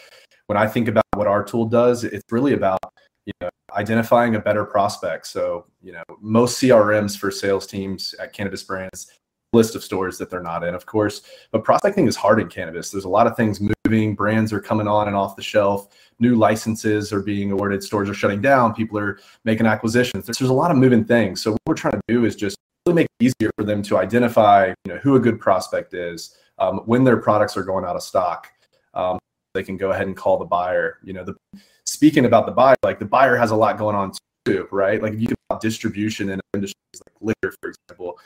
When 0.48 0.58
I 0.58 0.68
think 0.68 0.88
about 0.88 1.06
what 1.16 1.28
our 1.28 1.44
tool 1.44 1.66
does, 1.66 2.04
it's 2.04 2.24
really 2.32 2.54
about 2.54 2.80
you 3.26 3.34
know 3.42 3.50
identifying 3.74 4.36
a 4.36 4.40
better 4.40 4.66
prospect. 4.66 5.28
So 5.28 5.66
you 5.82 5.94
know 5.94 6.04
most 6.20 6.62
CRMs 6.62 7.18
for 7.18 7.32
sales 7.32 7.68
teams 7.68 8.14
at 8.20 8.34
cannabis 8.34 8.64
brands 8.64 9.08
list 9.54 9.76
of 9.76 9.84
stores 9.84 10.18
that 10.18 10.30
they're 10.30 10.42
not 10.42 10.64
in, 10.64 10.74
of 10.74 10.86
course. 10.86 11.24
But 11.52 11.64
prospecting 11.64 12.08
is 12.08 12.16
hard 12.16 12.40
in 12.40 12.48
cannabis. 12.48 12.90
There's 12.90 13.04
a 13.04 13.10
lot 13.10 13.28
of 13.28 13.36
things 13.36 13.60
moving. 13.86 14.16
Brands 14.16 14.54
are 14.54 14.62
coming 14.62 14.88
on 14.88 15.08
and 15.08 15.16
off 15.16 15.36
the 15.36 15.42
shelf. 15.42 15.90
New 16.20 16.36
licenses 16.36 17.12
are 17.12 17.22
being 17.22 17.52
awarded. 17.52 17.84
Stores 17.84 18.10
are 18.10 18.14
shutting 18.14 18.42
down. 18.42 18.74
People 18.74 18.98
are 18.98 19.20
making 19.44 19.66
acquisitions. 19.66 20.26
There's, 20.26 20.38
there's 20.38 20.52
a 20.52 20.54
lot 20.54 20.72
of 20.72 20.78
moving 20.78 21.04
things. 21.04 21.42
So 21.42 21.52
what 21.52 21.60
we're 21.68 21.76
trying 21.76 21.94
to 21.94 22.02
do 22.08 22.26
is 22.26 22.36
just 22.36 22.58
really 22.86 22.96
make 22.96 23.08
it 23.20 23.26
easier 23.26 23.52
for 23.58 23.64
them 23.64 23.82
to 23.84 23.98
identify 23.98 24.68
you 24.68 24.94
know 24.94 24.98
who 24.98 25.16
a 25.16 25.20
good 25.20 25.40
prospect 25.40 25.94
is 25.94 26.38
um, 26.60 26.80
when 26.86 27.04
their 27.04 27.18
products 27.18 27.58
are 27.58 27.64
going 27.64 27.86
out 27.86 27.96
of 27.96 28.04
stock 28.04 28.48
um, 28.94 29.20
they 29.54 29.64
can 29.64 29.78
go 29.78 29.92
ahead 29.92 30.08
and 30.08 30.16
call 30.16 30.38
the 30.38 30.46
buyer. 30.46 31.00
You 31.04 31.14
know 31.14 31.24
the 31.24 31.36
speaking 31.86 32.26
about 32.26 32.46
the 32.46 32.52
buyer 32.52 32.76
like 32.84 33.00
the 33.00 33.06
buyer 33.06 33.36
has 33.36 33.52
a 33.52 33.56
lot 33.56 33.78
going 33.78 33.96
on 33.96 34.14
too 34.46 34.68
right? 34.72 35.02
Like 35.02 35.14
if 35.14 35.22
you 35.22 35.28
think 35.28 35.40
about 35.50 35.62
distribution 35.62 36.30
in 36.30 36.40
industries 36.54 37.02
like 37.06 37.36
liquor 37.44 37.56
for 37.62 37.70
example 37.70 38.20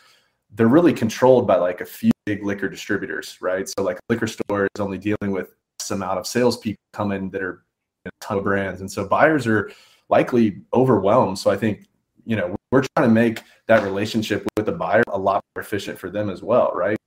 they're 0.51 0.67
really 0.67 0.93
controlled 0.93 1.45
by 1.45 1.57
like 1.57 1.81
a 1.81 1.85
few 1.85 2.11
big 2.25 2.43
liquor 2.43 2.69
distributors 2.69 3.37
right? 3.41 3.67
So 3.67 3.83
like 3.83 3.99
liquor 4.09 4.27
store 4.27 4.65
is 4.75 4.81
only 4.81 4.97
dealing 4.97 5.31
with 5.31 5.55
some 5.81 6.01
amount 6.01 6.19
of 6.19 6.27
salespeople 6.27 6.79
coming 6.93 7.29
that 7.31 7.43
are 7.43 7.65
a 8.05 8.09
ton 8.21 8.37
of 8.37 8.43
brands. 8.43 8.81
And 8.81 8.91
so 8.91 9.07
buyers 9.07 9.47
are 9.47 9.71
likely 10.09 10.61
overwhelmed. 10.73 11.39
So 11.39 11.49
i 11.51 11.57
think 11.57 11.87
you 12.25 12.35
know 12.35 12.55
we're 12.75 12.83
trying 12.97 13.07
to 13.07 13.13
make 13.13 13.41
that 13.67 13.83
relationship 13.83 14.45
with 14.57 14.65
the 14.65 14.71
buyer 14.71 15.01
a 15.07 15.17
lot 15.17 15.41
more 15.55 15.61
efficient 15.61 15.97
for 15.97 16.09
them 16.09 16.29
as 16.29 16.43
well 16.43 16.73
right? 16.75 16.97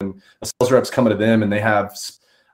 And 0.00 0.20
a 0.42 0.46
sales 0.46 0.70
rep's 0.70 0.90
coming 0.90 1.10
to 1.10 1.16
them 1.16 1.42
and 1.42 1.50
they 1.50 1.60
have 1.60 1.96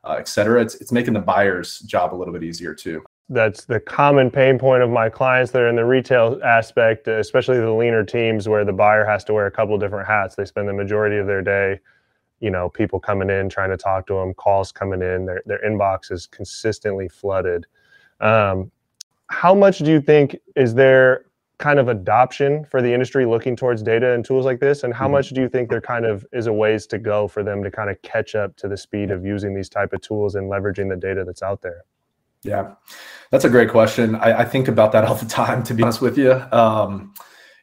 uh, 0.04 0.14
et 0.18 0.28
cetera 0.28 0.62
it's, 0.62 0.76
it's 0.76 0.92
making 0.92 1.14
the 1.14 1.20
buyer's 1.20 1.80
job 1.80 2.14
a 2.14 2.16
little 2.16 2.32
bit 2.32 2.44
easier 2.44 2.72
too. 2.72 3.04
That's 3.28 3.64
the 3.64 3.80
common 3.80 4.30
pain 4.30 4.60
point 4.60 4.84
of 4.84 4.90
my 4.90 5.08
clients 5.08 5.50
that 5.50 5.62
are 5.62 5.68
in 5.68 5.74
the 5.74 5.84
retail 5.84 6.40
aspect 6.44 7.08
especially 7.08 7.58
the 7.58 7.72
leaner 7.72 8.04
teams 8.04 8.48
where 8.48 8.64
the 8.64 8.72
buyer 8.72 9.04
has 9.04 9.24
to 9.24 9.34
wear 9.34 9.46
a 9.46 9.50
couple 9.50 9.76
different 9.76 10.06
hats. 10.06 10.36
They 10.36 10.44
spend 10.44 10.68
the 10.68 10.72
majority 10.72 11.16
of 11.16 11.26
their 11.26 11.42
day 11.42 11.80
you 12.38 12.50
know 12.50 12.68
people 12.68 13.00
coming 13.00 13.28
in 13.28 13.48
trying 13.48 13.70
to 13.70 13.76
talk 13.76 14.06
to 14.06 14.14
them 14.14 14.34
calls 14.34 14.70
coming 14.70 15.02
in 15.02 15.26
their, 15.26 15.42
their 15.46 15.60
inbox 15.66 16.12
is 16.12 16.26
consistently 16.28 17.08
flooded. 17.08 17.66
Um, 18.20 18.70
how 19.28 19.52
much 19.52 19.78
do 19.78 19.90
you 19.90 20.00
think 20.00 20.36
is 20.54 20.74
there 20.74 21.26
kind 21.58 21.78
of 21.78 21.88
adoption 21.88 22.64
for 22.64 22.82
the 22.82 22.92
industry 22.92 23.24
looking 23.24 23.56
towards 23.56 23.82
data 23.82 24.12
and 24.12 24.24
tools 24.24 24.44
like 24.44 24.60
this? 24.60 24.82
And 24.82 24.92
how 24.92 25.06
mm-hmm. 25.06 25.12
much 25.12 25.30
do 25.30 25.40
you 25.40 25.48
think 25.48 25.70
there 25.70 25.80
kind 25.80 26.04
of 26.04 26.26
is 26.32 26.46
a 26.46 26.52
ways 26.52 26.86
to 26.88 26.98
go 26.98 27.28
for 27.28 27.42
them 27.42 27.62
to 27.64 27.70
kind 27.70 27.90
of 27.90 28.00
catch 28.02 28.34
up 28.34 28.56
to 28.56 28.68
the 28.68 28.76
speed 28.76 29.10
of 29.10 29.24
using 29.24 29.54
these 29.54 29.68
type 29.68 29.92
of 29.92 30.00
tools 30.00 30.34
and 30.34 30.50
leveraging 30.50 30.88
the 30.88 30.96
data 30.96 31.24
that's 31.24 31.42
out 31.42 31.62
there? 31.62 31.84
Yeah. 32.42 32.74
That's 33.30 33.44
a 33.44 33.50
great 33.50 33.70
question. 33.70 34.14
I, 34.14 34.40
I 34.40 34.44
think 34.44 34.68
about 34.68 34.92
that 34.92 35.04
all 35.08 35.14
the 35.14 35.26
time 35.26 35.62
to 35.64 35.74
be 35.74 35.82
honest 35.82 36.00
with 36.00 36.18
you. 36.18 36.32
Um, 36.52 37.14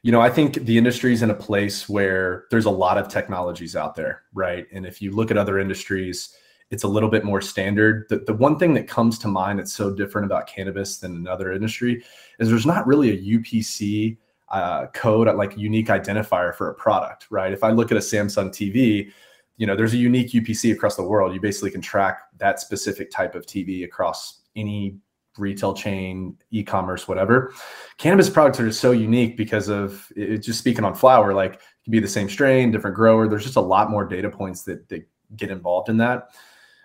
you 0.02 0.12
know 0.12 0.20
i 0.20 0.28
think 0.28 0.66
the 0.66 0.76
industry 0.76 1.14
is 1.14 1.22
in 1.22 1.30
a 1.30 1.34
place 1.34 1.88
where 1.88 2.44
there's 2.50 2.66
a 2.66 2.70
lot 2.70 2.98
of 2.98 3.08
technologies 3.08 3.74
out 3.74 3.94
there 3.94 4.24
right? 4.34 4.66
And 4.72 4.84
if 4.84 5.00
you 5.00 5.12
look 5.12 5.30
at 5.30 5.38
other 5.38 5.58
industries 5.58 6.34
it's 6.74 6.82
a 6.82 6.88
little 6.88 7.08
bit 7.08 7.24
more 7.24 7.40
standard. 7.40 8.04
The, 8.08 8.18
the 8.18 8.34
one 8.34 8.58
thing 8.58 8.74
that 8.74 8.88
comes 8.88 9.16
to 9.20 9.28
mind 9.28 9.60
that's 9.60 9.72
so 9.72 9.94
different 9.94 10.26
about 10.26 10.48
cannabis 10.48 10.98
than 10.98 11.14
another 11.14 11.52
industry 11.52 12.04
is 12.40 12.48
there's 12.48 12.66
not 12.66 12.84
really 12.84 13.10
a 13.10 13.38
UPC 13.38 14.18
uh, 14.48 14.86
code, 14.88 15.32
like 15.36 15.56
unique 15.56 15.86
identifier 15.86 16.52
for 16.52 16.70
a 16.70 16.74
product, 16.74 17.28
right? 17.30 17.52
If 17.52 17.62
I 17.62 17.70
look 17.70 17.92
at 17.92 17.96
a 17.96 18.00
Samsung 18.00 18.48
TV, 18.48 19.12
you 19.56 19.68
know, 19.68 19.76
there's 19.76 19.94
a 19.94 19.96
unique 19.96 20.32
UPC 20.32 20.72
across 20.72 20.96
the 20.96 21.04
world. 21.04 21.32
You 21.32 21.40
basically 21.40 21.70
can 21.70 21.80
track 21.80 22.22
that 22.38 22.58
specific 22.58 23.08
type 23.12 23.36
of 23.36 23.46
TV 23.46 23.84
across 23.84 24.40
any 24.56 24.96
retail 25.38 25.74
chain, 25.74 26.36
e-commerce, 26.50 27.06
whatever. 27.06 27.54
Cannabis 27.98 28.28
products 28.28 28.58
are 28.58 28.72
so 28.72 28.90
unique 28.90 29.36
because 29.36 29.68
of 29.68 30.10
it, 30.16 30.38
just 30.38 30.58
speaking 30.58 30.84
on 30.84 30.96
flower, 30.96 31.34
like 31.34 31.54
it 31.54 31.84
can 31.84 31.92
be 31.92 32.00
the 32.00 32.08
same 32.08 32.28
strain, 32.28 32.72
different 32.72 32.96
grower. 32.96 33.28
There's 33.28 33.44
just 33.44 33.56
a 33.56 33.60
lot 33.60 33.90
more 33.90 34.04
data 34.04 34.28
points 34.28 34.62
that, 34.64 34.88
that 34.88 35.06
get 35.36 35.52
involved 35.52 35.88
in 35.88 35.98
that. 35.98 36.30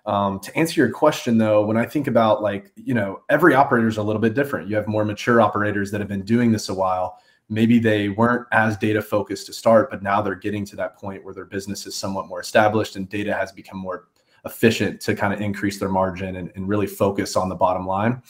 Um, 0.06 0.40
to 0.40 0.58
answer 0.58 0.82
your 0.82 0.90
question, 0.90 1.38
though, 1.38 1.66
when 1.66 1.78
I 1.78 1.86
think 1.86 2.08
about 2.08 2.42
like, 2.42 2.72
you 2.76 2.94
know, 2.94 3.22
every 3.30 3.54
operator 3.54 3.88
is 3.88 3.98
a 3.98 4.04
little 4.04 4.22
bit 4.22 4.34
different. 4.34 4.70
You 4.70 4.76
have 4.76 4.88
more 4.88 5.06
mature 5.06 5.42
operators 5.42 5.92
that 5.92 6.00
have 6.00 6.08
been 6.08 6.24
doing 6.24 6.52
this 6.52 6.70
a 6.70 6.74
while. 6.74 7.20
Maybe 7.50 7.80
they 7.80 8.10
weren't 8.10 8.48
as 8.52 8.78
data 8.78 9.02
focused 9.02 9.48
to 9.48 9.54
start, 9.54 9.90
but 9.90 10.04
now 10.04 10.22
they're 10.22 10.36
getting 10.36 10.66
to 10.66 10.76
that 10.78 10.98
point 10.98 11.24
where 11.24 11.34
their 11.34 11.46
business 11.46 11.86
is 11.86 11.96
somewhat 11.96 12.28
more 12.28 12.40
established 12.40 12.96
and 12.96 13.10
data 13.10 13.34
has 13.34 13.52
become 13.52 13.78
more 13.80 14.08
efficient 14.46 15.02
to 15.02 15.16
kind 15.16 15.34
of 15.34 15.42
increase 15.42 15.80
their 15.80 15.90
margin 15.90 16.38
and, 16.38 16.52
and 16.56 16.68
really 16.68 16.88
focus 16.88 17.36
on 17.36 17.50
the 17.50 17.56
bottom 17.56 17.86
line. 17.86 18.22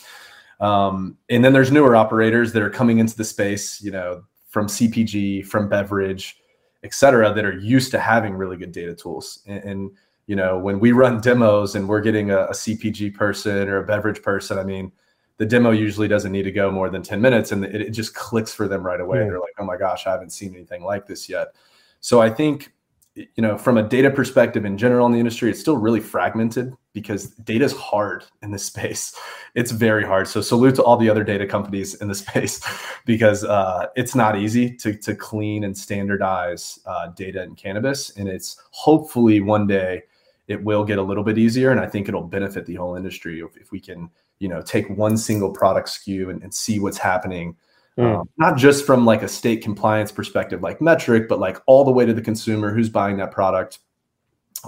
Um, 0.60 1.18
and 1.30 1.44
then 1.44 1.54
there's 1.54 1.72
newer 1.72 1.96
operators 1.96 2.52
that 2.54 2.62
are 2.62 2.70
coming 2.70 3.00
into 3.00 3.16
the 3.16 3.24
space, 3.24 3.82
you 3.82 3.92
know, 3.92 4.24
from 4.48 4.68
CPG, 4.68 5.46
from 5.46 5.70
beverage, 5.70 6.38
et 6.84 6.94
cetera, 6.94 7.34
that 7.34 7.46
are 7.46 7.58
used 7.58 7.92
to 7.92 8.00
having 8.00 8.34
really 8.34 8.58
good 8.58 8.72
data 8.72 8.96
tools. 8.96 9.44
and, 9.48 9.64
and 9.64 9.92
you 10.30 10.36
know, 10.36 10.60
when 10.60 10.80
we 10.80 10.92
run 10.92 11.20
demos 11.20 11.74
and 11.74 11.90
we're 11.90 12.02
getting 12.02 12.30
a, 12.30 12.42
a, 12.42 12.52
CPG 12.52 13.16
person 13.16 13.68
or 13.68 13.78
a 13.78 13.84
beverage 13.84 14.22
person, 14.22 14.60
I 14.60 14.64
mean, 14.64 14.92
the 15.38 15.46
demo 15.46 15.72
usually 15.72 16.08
doesn't 16.08 16.32
need 16.32 16.44
to 16.44 16.52
go 16.52 16.70
more 16.70 16.92
than 16.92 17.02
10 17.02 17.20
minutes 17.20 17.52
and 17.52 17.66
it, 17.66 17.82
it 17.82 17.90
just 17.90 18.14
clicks 18.14 18.54
for 18.54 18.68
them 18.68 18.86
right 18.86 19.02
away. 19.02 19.18
Yeah. 19.18 19.24
They're 19.24 19.40
like, 19.40 19.56
oh 19.58 19.66
my 19.66 19.76
gosh, 19.76 20.06
I 20.06 20.12
haven't 20.12 20.30
seen 20.30 20.54
anything 20.54 20.84
like 20.84 21.08
this 21.08 21.28
yet. 21.30 21.56
So 22.00 22.22
I 22.22 22.30
think, 22.30 22.72
you 23.16 23.42
know, 23.42 23.58
from 23.58 23.80
a 23.80 23.82
data 23.82 24.12
perspective 24.12 24.66
in 24.66 24.78
general 24.78 25.08
in 25.08 25.14
the 25.14 25.18
industry, 25.18 25.50
it's 25.50 25.60
still 25.60 25.78
really 25.78 26.00
fragmented 26.00 26.76
because 26.94 27.30
data 27.30 27.66
is 27.66 27.74
hard 27.74 28.24
in 28.44 28.52
this 28.52 28.66
space. 28.72 29.16
It's 29.56 29.72
very 29.72 30.06
hard. 30.06 30.28
So 30.28 30.42
salute 30.42 30.76
to 30.76 30.84
all 30.84 30.98
the 30.98 31.10
other 31.10 31.24
data 31.24 31.48
companies 31.48 31.96
in 31.96 32.08
the 32.08 32.14
space 32.24 32.62
because 33.08 33.44
uh, 33.44 33.88
it's 33.96 34.14
not 34.14 34.38
easy 34.38 34.76
to, 34.76 34.94
to 34.94 35.16
clean 35.16 35.64
and 35.64 35.76
standardize 35.76 36.78
uh, 36.86 37.08
data 37.08 37.42
in 37.42 37.56
cannabis. 37.56 38.12
And 38.12 38.30
it's 38.30 38.58
hopefully 38.70 39.42
one 39.42 39.66
day 39.66 40.04
it 40.50 40.62
will 40.62 40.84
get 40.84 40.98
a 40.98 41.02
little 41.02 41.24
bit 41.24 41.38
easier 41.38 41.72
and 41.72 41.80
i 41.80 41.88
think 41.88 42.10
it'll 42.10 42.24
benefit 42.24 42.66
the 42.66 42.76
whole 42.76 42.96
industry 42.96 43.40
if, 43.40 43.56
if 43.56 43.72
we 43.72 43.80
can 43.80 44.10
you 44.40 44.48
know 44.48 44.62
take 44.62 44.90
one 44.90 45.16
single 45.16 45.52
product 45.52 45.88
SKU 45.88 46.32
and, 46.32 46.42
and 46.42 46.54
see 46.54 46.80
what's 46.80 46.98
happening. 46.98 47.56
Mm. 47.98 48.22
um, 48.22 48.30
not 48.38 48.58
just 48.58 48.86
from 48.86 49.06
like 49.06 49.24
a 49.24 49.28
state 49.28 49.62
compliance 49.62 50.12
perspective 50.12 50.62
like 50.62 50.80
Metrc, 50.80 51.28
but 51.28 51.40
like 51.40 51.62
all 51.68 51.84
the 51.84 51.92
way 51.92 52.06
to 52.06 52.14
the 52.14 52.22
consumer 52.22 52.74
who's 52.74 52.90
buying 52.90 53.18
that 53.18 53.32
product 53.32 53.80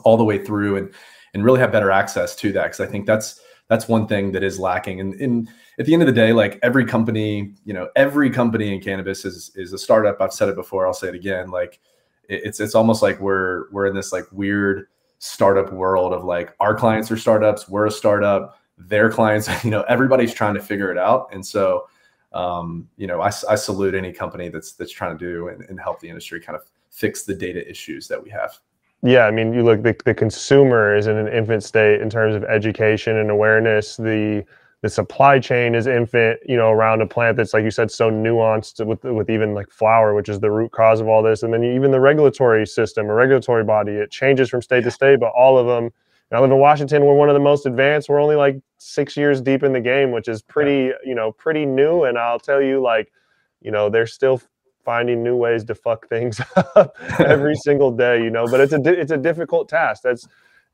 all 0.03 0.17
the 0.17 0.23
way 0.23 0.43
through 0.43 0.77
and 0.77 0.93
and 1.33 1.43
really 1.45 1.59
have 1.59 1.71
better 1.71 1.91
access 1.91 2.35
to 2.35 2.51
that 2.51 2.63
because 2.63 2.81
i 2.81 2.85
think 2.85 3.05
that's 3.05 3.41
that's 3.69 3.87
one 3.87 4.05
thing 4.05 4.33
that 4.33 4.43
is 4.43 4.59
lacking. 4.59 4.99
And, 4.99 5.13
and 5.13 5.47
at 5.79 5.85
the 5.85 5.93
end 5.93 6.01
of 6.01 6.05
the 6.05 6.11
day 6.13 6.33
like 6.33 6.59
every 6.61 6.83
company 6.83 7.53
you 7.63 7.73
know 7.73 7.89
every 7.95 8.29
company 8.29 8.73
in 8.73 8.81
cannabis 8.81 9.23
is 9.23 9.51
is 9.55 9.71
a 9.71 9.77
startup. 9.77 10.19
I've 10.19 10.33
said 10.33 10.49
it 10.49 10.55
before 10.55 10.85
i'll 10.85 10.93
say 10.93 11.07
it 11.07 11.15
again. 11.15 11.49
Like 11.49 11.79
it's 12.27 12.59
it's 12.59 12.75
almost 12.75 13.01
like 13.01 13.19
we're 13.19 13.71
we're 13.71 13.85
in 13.85 13.95
this 13.95 14.11
like 14.11 14.25
weird 14.31 14.87
startup 15.21 15.71
world 15.71 16.13
of 16.13 16.23
like 16.23 16.55
our 16.59 16.73
clients 16.73 17.11
are 17.11 17.17
startups, 17.17 17.69
we're 17.69 17.85
a 17.85 17.91
startup, 17.91 18.57
their 18.75 19.09
clients, 19.11 19.47
you 19.63 19.69
know, 19.69 19.83
everybody's 19.83 20.33
trying 20.33 20.55
to 20.55 20.59
figure 20.59 20.91
it 20.91 20.97
out. 20.97 21.27
And 21.31 21.45
so, 21.45 21.87
um, 22.33 22.89
you 22.97 23.05
know, 23.05 23.21
I, 23.21 23.27
I, 23.47 23.55
salute 23.55 23.93
any 23.93 24.11
company 24.11 24.49
that's 24.49 24.71
that's 24.71 24.91
trying 24.91 25.15
to 25.15 25.23
do 25.23 25.49
and, 25.49 25.61
and 25.69 25.79
help 25.79 25.99
the 25.99 26.09
industry 26.09 26.39
kind 26.39 26.55
of 26.55 26.63
fix 26.89 27.23
the 27.23 27.35
data 27.35 27.69
issues 27.69 28.07
that 28.07 28.21
we 28.21 28.31
have. 28.31 28.57
Yeah, 29.03 29.25
I 29.25 29.31
mean, 29.31 29.53
you 29.53 29.63
look 29.63 29.83
the, 29.83 29.95
the 30.05 30.13
consumer 30.13 30.95
is 30.95 31.05
in 31.05 31.17
an 31.17 31.27
infant 31.27 31.63
state 31.63 32.01
in 32.01 32.09
terms 32.09 32.33
of 32.33 32.43
education 32.45 33.17
and 33.17 33.29
awareness. 33.29 33.97
The 33.97 34.43
the 34.81 34.89
supply 34.89 35.39
chain 35.39 35.75
is 35.75 35.85
infant, 35.85 36.39
you 36.45 36.57
know, 36.57 36.71
around 36.71 37.01
a 37.01 37.07
plant 37.07 37.37
that's 37.37 37.53
like 37.53 37.63
you 37.63 37.69
said, 37.69 37.91
so 37.91 38.09
nuanced 38.09 38.83
with 38.85 39.03
with 39.03 39.29
even 39.29 39.53
like 39.53 39.69
flower, 39.69 40.13
which 40.15 40.27
is 40.27 40.39
the 40.39 40.49
root 40.49 40.71
cause 40.71 40.99
of 40.99 41.07
all 41.07 41.21
this, 41.21 41.43
and 41.43 41.53
then 41.53 41.63
even 41.63 41.91
the 41.91 41.99
regulatory 41.99 42.65
system 42.65 43.07
a 43.07 43.13
regulatory 43.13 43.63
body, 43.63 43.91
it 43.93 44.09
changes 44.11 44.49
from 44.49 44.61
state 44.61 44.83
to 44.83 44.91
state, 44.91 45.19
but 45.19 45.31
all 45.35 45.57
of 45.57 45.67
them. 45.67 45.91
I 46.33 46.39
live 46.39 46.49
in 46.49 46.59
Washington. 46.59 47.03
We're 47.03 47.13
one 47.13 47.27
of 47.27 47.33
the 47.33 47.41
most 47.41 47.65
advanced. 47.65 48.07
We're 48.07 48.21
only 48.21 48.37
like 48.37 48.57
six 48.77 49.17
years 49.17 49.41
deep 49.41 49.63
in 49.63 49.73
the 49.73 49.81
game, 49.81 50.11
which 50.11 50.29
is 50.29 50.41
pretty, 50.41 50.93
you 51.05 51.13
know, 51.13 51.33
pretty 51.33 51.65
new. 51.65 52.05
And 52.05 52.17
I'll 52.17 52.39
tell 52.39 52.61
you, 52.61 52.81
like, 52.81 53.11
you 53.59 53.69
know, 53.69 53.89
they're 53.89 54.07
still 54.07 54.41
finding 54.85 55.23
new 55.23 55.35
ways 55.35 55.65
to 55.65 55.75
fuck 55.75 56.07
things 56.07 56.39
up 56.77 56.95
every 57.19 57.55
single 57.55 57.91
day. 57.91 58.23
You 58.23 58.29
know, 58.29 58.47
but 58.47 58.61
it's 58.61 58.71
a 58.71 58.81
it's 58.81 59.11
a 59.11 59.17
difficult 59.17 59.67
task. 59.67 60.03
That's 60.03 60.25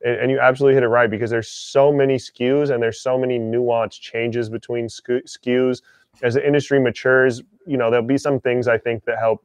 and, 0.06 0.32
you 0.32 0.40
absolutely 0.40 0.76
hit 0.76 0.84
it 0.84 0.88
right 0.88 1.10
because 1.10 1.30
there's 1.30 1.50
so 1.50 1.92
many 1.92 2.16
SKUs 2.16 2.70
and 2.70 2.82
there's 2.82 3.02
so 3.02 3.18
many 3.18 3.40
nuanced 3.40 4.00
changes 4.00 4.50
between 4.50 4.88
SKUs. 4.88 5.82
As 6.22 6.34
the 6.34 6.46
industry 6.46 6.80
matures, 6.80 7.42
you 7.66 7.78
know, 7.78 7.90
there'll 7.90 8.06
be 8.06 8.18
some 8.18 8.40
things 8.40 8.68
I 8.68 8.78
think 8.78 9.06
that 9.06 9.18
help 9.20 9.44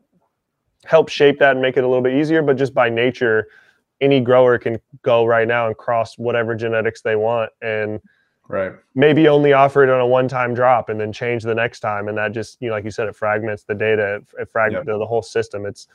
help 0.84 1.08
shape 1.08 1.38
that 1.38 1.52
and 1.52 1.62
make 1.62 1.76
it 1.76 1.84
a 1.84 1.88
little 1.88 2.02
bit 2.02 2.14
easier. 2.14 2.42
But 2.42 2.56
just 2.56 2.74
by 2.74 2.88
nature, 2.88 3.48
any 4.00 4.20
grower 4.20 4.58
can 4.58 4.78
go 5.02 5.24
right 5.24 5.46
now 5.46 5.68
and 5.68 5.76
cross 5.76 6.18
whatever 6.18 6.54
genetics 6.54 7.00
they 7.00 7.16
want 7.16 7.50
and 7.62 8.00
right 8.48 8.72
maybe 8.96 9.28
only 9.28 9.52
offer 9.52 9.84
it 9.84 9.88
on 9.88 10.00
a 10.00 10.06
one-time 10.06 10.52
drop 10.52 10.88
and 10.88 11.00
then 11.00 11.12
change 11.12 11.44
the 11.44 11.54
next 11.54 11.78
time 11.78 12.08
and 12.08 12.18
that 12.18 12.32
just 12.32 12.60
you 12.60 12.68
know 12.68 12.74
like 12.74 12.84
you 12.84 12.90
said 12.90 13.06
it 13.06 13.14
fragments 13.14 13.62
the 13.62 13.74
data 13.74 14.16
it, 14.16 14.24
it 14.40 14.50
fragments 14.50 14.86
yep. 14.86 14.94
the, 14.94 14.98
the 14.98 15.06
whole 15.06 15.22
system 15.22 15.64
it's 15.64 15.86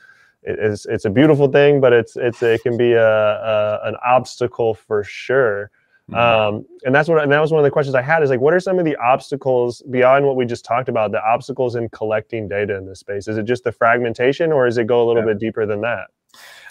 it's 0.48 0.86
it's 0.86 1.04
a 1.04 1.10
beautiful 1.10 1.48
thing, 1.48 1.80
but 1.80 1.92
it's 1.92 2.16
it's 2.16 2.42
it 2.42 2.62
can 2.62 2.76
be 2.76 2.92
a, 2.92 3.06
a 3.06 3.80
an 3.84 3.96
obstacle 4.04 4.74
for 4.74 5.04
sure. 5.04 5.70
Mm-hmm. 6.10 6.56
Um, 6.56 6.66
and 6.84 6.94
that's 6.94 7.08
what 7.08 7.22
and 7.22 7.30
that 7.30 7.40
was 7.40 7.52
one 7.52 7.58
of 7.58 7.64
the 7.64 7.70
questions 7.70 7.94
I 7.94 8.00
had 8.00 8.22
is 8.22 8.30
like, 8.30 8.40
what 8.40 8.54
are 8.54 8.60
some 8.60 8.78
of 8.78 8.84
the 8.84 8.96
obstacles 8.96 9.82
beyond 9.90 10.24
what 10.24 10.36
we 10.36 10.46
just 10.46 10.64
talked 10.64 10.88
about? 10.88 11.12
The 11.12 11.22
obstacles 11.22 11.74
in 11.74 11.90
collecting 11.90 12.48
data 12.48 12.76
in 12.76 12.86
this 12.86 13.00
space. 13.00 13.28
Is 13.28 13.36
it 13.36 13.44
just 13.44 13.64
the 13.64 13.72
fragmentation, 13.72 14.50
or 14.50 14.64
does 14.64 14.78
it 14.78 14.86
go 14.86 15.04
a 15.04 15.06
little 15.06 15.22
yeah. 15.22 15.34
bit 15.34 15.38
deeper 15.38 15.66
than 15.66 15.82
that? 15.82 16.06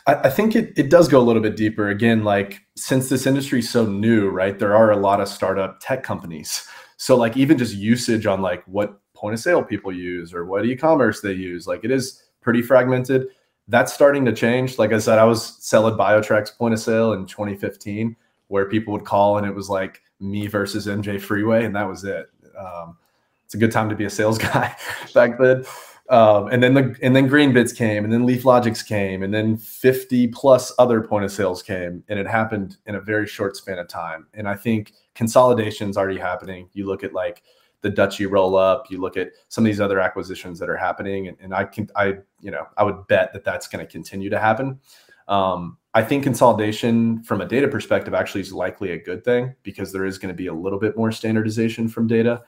I, 0.08 0.16
I 0.16 0.30
think 0.32 0.56
it 0.56 0.74
it 0.76 0.90
does 0.90 1.08
go 1.08 1.20
a 1.20 1.22
little 1.22 1.42
bit 1.42 1.56
deeper. 1.56 1.90
Again, 1.90 2.24
like 2.24 2.62
since 2.76 3.10
this 3.10 3.28
industry 3.28 3.60
is 3.60 3.70
so 3.70 3.86
new, 3.86 4.30
right? 4.30 4.58
There 4.58 4.76
are 4.76 4.92
a 4.92 4.98
lot 4.98 5.22
of 5.22 5.28
startup 5.28 5.80
tech 5.82 6.02
companies. 6.04 6.68
So 6.98 7.16
like 7.16 7.38
even 7.38 7.60
just 7.60 7.76
usage 7.76 8.26
on 8.26 8.42
like 8.42 8.64
what 8.66 9.00
point 9.14 9.36
of 9.36 9.40
sale 9.40 9.64
people 9.64 9.92
use 9.92 10.34
or 10.34 10.46
what 10.46 10.66
e-commerce 10.66 11.22
they 11.22 11.34
use, 11.34 11.68
like 11.68 11.84
it 11.84 11.92
is 11.92 12.24
pretty 12.42 12.64
fragmented 12.64 13.28
that's 13.68 13.94
starting 13.94 14.26
to 14.26 14.34
change. 14.34 14.78
Like 14.78 14.94
I 14.94 15.00
said, 15.00 15.20
I 15.20 15.26
was 15.26 15.58
selling 15.60 15.96
BioTrack's 15.96 16.52
point 16.52 16.74
of 16.74 16.80
sale 16.80 17.14
in 17.14 17.26
2015, 17.26 18.16
where 18.48 18.70
people 18.70 18.94
would 18.94 19.06
call 19.06 19.38
and 19.38 19.46
it 19.46 19.54
was 19.54 19.70
like 19.70 20.02
me 20.20 20.48
versus 20.48 20.88
MJ 20.88 21.20
Freeway, 21.20 21.66
and 21.66 21.76
that 21.76 21.88
was 21.88 22.04
it. 22.04 22.30
Um, 22.58 22.98
it's 23.46 23.54
a 23.54 23.58
good 23.58 23.72
time 23.72 23.90
to 23.90 23.96
be 23.96 24.06
a 24.06 24.10
sales 24.10 24.38
guy 24.38 24.76
back 25.14 25.38
then. 25.38 25.66
Um, 26.10 26.48
and 26.48 26.64
then 26.64 26.74
the 26.74 26.96
and 27.02 27.14
then 27.14 27.30
Greenbits 27.30 27.76
came, 27.76 28.06
and 28.06 28.14
then 28.14 28.26
Leaf 28.26 28.44
Logix 28.44 28.86
came, 28.86 29.24
and 29.24 29.34
then 29.34 29.58
50 29.58 30.28
plus 30.30 30.72
other 30.80 31.02
point 31.02 31.26
of 31.26 31.32
sales 31.32 31.62
came, 31.62 32.02
and 32.08 32.18
it 32.18 32.26
happened 32.26 32.78
in 32.86 32.96
a 32.96 33.02
very 33.02 33.28
short 33.28 33.58
span 33.58 33.78
of 33.78 33.90
time. 33.90 34.26
And 34.34 34.48
I 34.48 34.56
think 34.56 34.94
consolidation 35.16 35.90
is 35.90 35.98
already 35.98 36.20
happening. 36.20 36.70
You 36.72 36.86
look 36.86 37.04
at 37.04 37.14
like 37.14 37.44
the 37.82 37.92
Dutchie 37.92 38.30
roll 38.30 38.56
up. 38.56 38.90
You 38.90 39.00
look 39.00 39.18
at 39.18 39.32
some 39.50 39.64
of 39.64 39.68
these 39.68 39.82
other 39.82 40.00
acquisitions 40.00 40.60
that 40.60 40.70
are 40.70 40.78
happening, 40.78 41.28
and, 41.28 41.38
and 41.40 41.54
I 41.54 41.66
can 41.66 41.90
I 41.96 42.16
you 42.40 42.52
know 42.52 42.68
I 42.78 42.84
would 42.84 43.08
bet 43.08 43.34
that 43.34 43.44
that's 43.44 43.68
going 43.68 43.86
to 43.86 43.92
continue 43.92 44.30
to 44.30 44.40
happen. 44.40 44.80
Um, 45.28 45.78
I 45.94 46.04
think 46.04 46.24
consolidation 46.24 47.24
from 47.24 47.42
a 47.42 47.46
data 47.46 47.68
perspective 47.68 48.14
actually 48.14 48.42
is 48.42 48.54
likely 48.54 48.92
a 48.92 48.98
good 49.02 49.24
thing 49.24 49.56
because 49.64 49.92
there 49.92 50.06
is 50.06 50.18
going 50.18 50.34
to 50.34 50.38
be 50.38 50.48
a 50.48 50.54
little 50.54 50.80
bit 50.80 50.96
more 50.96 51.12
standardization 51.12 51.90
from 51.90 52.08
data. 52.08 52.44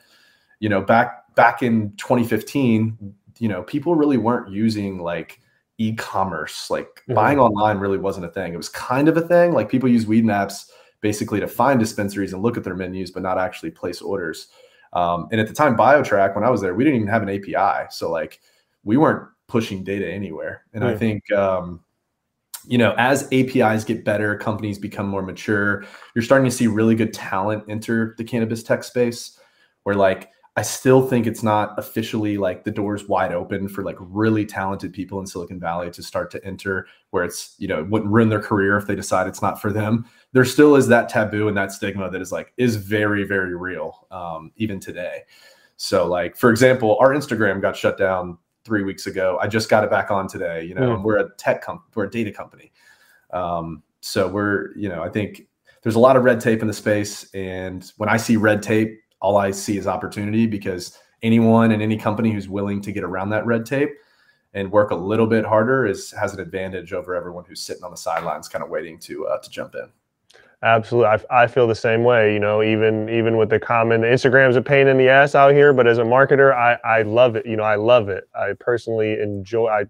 You 0.59 0.69
know, 0.69 0.81
back 0.81 1.35
back 1.35 1.63
in 1.63 1.93
2015, 1.97 3.15
you 3.39 3.47
know, 3.47 3.63
people 3.63 3.95
really 3.95 4.17
weren't 4.17 4.51
using 4.51 4.99
like 4.99 5.41
e-commerce. 5.77 6.69
Like 6.69 6.87
mm-hmm. 6.87 7.15
buying 7.15 7.39
online 7.39 7.79
really 7.79 7.97
wasn't 7.97 8.25
a 8.25 8.29
thing. 8.29 8.53
It 8.53 8.57
was 8.57 8.69
kind 8.69 9.07
of 9.07 9.17
a 9.17 9.21
thing. 9.21 9.53
Like 9.53 9.69
people 9.69 9.89
use 9.89 10.05
Weedmaps 10.05 10.69
basically 11.01 11.39
to 11.39 11.47
find 11.47 11.79
dispensaries 11.79 12.33
and 12.33 12.43
look 12.43 12.57
at 12.57 12.63
their 12.63 12.75
menus, 12.75 13.11
but 13.11 13.23
not 13.23 13.37
actually 13.37 13.71
place 13.71 14.01
orders. 14.01 14.49
Um, 14.93 15.27
and 15.31 15.39
at 15.39 15.47
the 15.47 15.53
time, 15.53 15.77
BioTrack, 15.77 16.35
when 16.35 16.43
I 16.43 16.49
was 16.49 16.61
there, 16.61 16.73
we 16.73 16.83
didn't 16.83 16.97
even 17.01 17.07
have 17.09 17.23
an 17.23 17.29
API. 17.29 17.87
So 17.91 18.11
like 18.11 18.39
we 18.83 18.97
weren't 18.97 19.29
pushing 19.47 19.83
data 19.83 20.09
anywhere. 20.09 20.63
And 20.73 20.83
I 20.83 20.95
think, 20.95 21.31
um, 21.31 21.81
you 22.67 22.77
know, 22.77 22.93
as 22.97 23.27
APIs 23.31 23.83
get 23.83 24.05
better, 24.05 24.37
companies 24.37 24.77
become 24.77 25.07
more 25.07 25.21
mature. 25.21 25.85
You're 26.13 26.23
starting 26.23 26.45
to 26.45 26.55
see 26.55 26.67
really 26.67 26.95
good 26.95 27.13
talent 27.13 27.63
enter 27.67 28.15
the 28.17 28.23
cannabis 28.23 28.63
tech 28.63 28.83
space, 28.83 29.39
where 29.83 29.95
like 29.95 30.29
I 30.59 30.61
still 30.61 31.07
think 31.07 31.25
it's 31.25 31.41
not 31.41 31.73
officially 31.79 32.37
like 32.37 32.65
the 32.65 32.71
doors 32.71 33.07
wide 33.07 33.31
open 33.31 33.69
for 33.69 33.81
like 33.81 33.95
really 33.97 34.45
talented 34.45 34.91
people 34.91 35.17
in 35.21 35.25
Silicon 35.25 35.57
Valley 35.57 35.89
to 35.91 36.03
start 36.03 36.29
to 36.31 36.45
enter 36.45 36.85
where 37.11 37.23
it's, 37.23 37.55
you 37.59 37.67
know, 37.69 37.79
it 37.79 37.89
wouldn't 37.89 38.11
ruin 38.11 38.27
their 38.27 38.41
career 38.41 38.75
if 38.75 38.85
they 38.85 38.93
decide 38.93 39.25
it's 39.25 39.41
not 39.41 39.61
for 39.61 39.71
them. 39.71 40.05
There 40.33 40.43
still 40.43 40.75
is 40.75 40.85
that 40.89 41.07
taboo 41.07 41.47
and 41.47 41.55
that 41.55 41.71
stigma 41.71 42.11
that 42.11 42.21
is 42.21 42.33
like, 42.33 42.51
is 42.57 42.75
very, 42.75 43.23
very 43.23 43.55
real, 43.55 44.05
um, 44.11 44.51
even 44.57 44.81
today. 44.81 45.21
So, 45.77 46.05
like, 46.07 46.35
for 46.35 46.49
example, 46.49 46.97
our 46.99 47.11
Instagram 47.11 47.61
got 47.61 47.77
shut 47.77 47.97
down 47.97 48.37
three 48.65 48.83
weeks 48.83 49.07
ago. 49.07 49.39
I 49.41 49.47
just 49.47 49.69
got 49.69 49.85
it 49.85 49.89
back 49.89 50.11
on 50.11 50.27
today, 50.27 50.65
you 50.65 50.75
know, 50.75 50.97
mm. 50.97 51.03
we're 51.03 51.19
a 51.19 51.33
tech 51.37 51.61
company, 51.61 51.89
we're 51.95 52.03
a 52.03 52.11
data 52.11 52.33
company. 52.33 52.73
Um, 53.31 53.81
so 54.01 54.27
we're, 54.27 54.75
you 54.75 54.89
know, 54.89 55.03
I 55.03 55.07
think 55.07 55.47
there's 55.83 55.95
a 55.95 55.99
lot 55.99 56.17
of 56.17 56.25
red 56.25 56.41
tape 56.41 56.59
in 56.59 56.67
the 56.67 56.73
space. 56.73 57.33
And 57.33 57.89
when 57.95 58.09
I 58.09 58.17
see 58.17 58.35
red 58.35 58.61
tape, 58.61 58.99
all 59.21 59.37
I 59.37 59.51
see 59.51 59.77
is 59.77 59.87
opportunity 59.87 60.45
because 60.45 60.97
anyone 61.21 61.71
and 61.71 61.81
any 61.81 61.97
company 61.97 62.31
who's 62.31 62.47
willing 62.47 62.81
to 62.81 62.91
get 62.91 63.03
around 63.03 63.29
that 63.29 63.45
red 63.45 63.65
tape 63.65 63.89
and 64.53 64.71
work 64.71 64.91
a 64.91 64.95
little 64.95 65.27
bit 65.27 65.45
harder 65.45 65.85
is 65.85 66.11
has 66.11 66.33
an 66.33 66.39
advantage 66.39 66.93
over 66.93 67.15
everyone 67.15 67.45
who's 67.45 67.61
sitting 67.61 67.83
on 67.83 67.91
the 67.91 67.97
sidelines, 67.97 68.47
kind 68.47 68.63
of 68.63 68.69
waiting 68.69 68.97
to 68.99 69.27
uh, 69.27 69.37
to 69.39 69.49
jump 69.49 69.75
in. 69.75 69.89
Absolutely, 70.61 71.07
I, 71.07 71.43
I 71.43 71.47
feel 71.47 71.67
the 71.67 71.75
same 71.75 72.03
way. 72.03 72.33
You 72.33 72.39
know, 72.39 72.63
even 72.63 73.07
even 73.09 73.37
with 73.37 73.49
the 73.49 73.59
common 73.59 74.01
Instagram's 74.01 74.55
a 74.55 74.61
pain 74.61 74.87
in 74.87 74.97
the 74.97 75.07
ass 75.07 75.35
out 75.35 75.53
here, 75.53 75.71
but 75.71 75.87
as 75.87 75.99
a 75.99 76.03
marketer, 76.03 76.53
I 76.53 76.77
I 76.83 77.03
love 77.03 77.35
it. 77.35 77.45
You 77.45 77.55
know, 77.55 77.63
I 77.63 77.75
love 77.75 78.09
it. 78.09 78.27
I 78.35 78.53
personally 78.59 79.19
enjoy. 79.19 79.67
I 79.67 79.85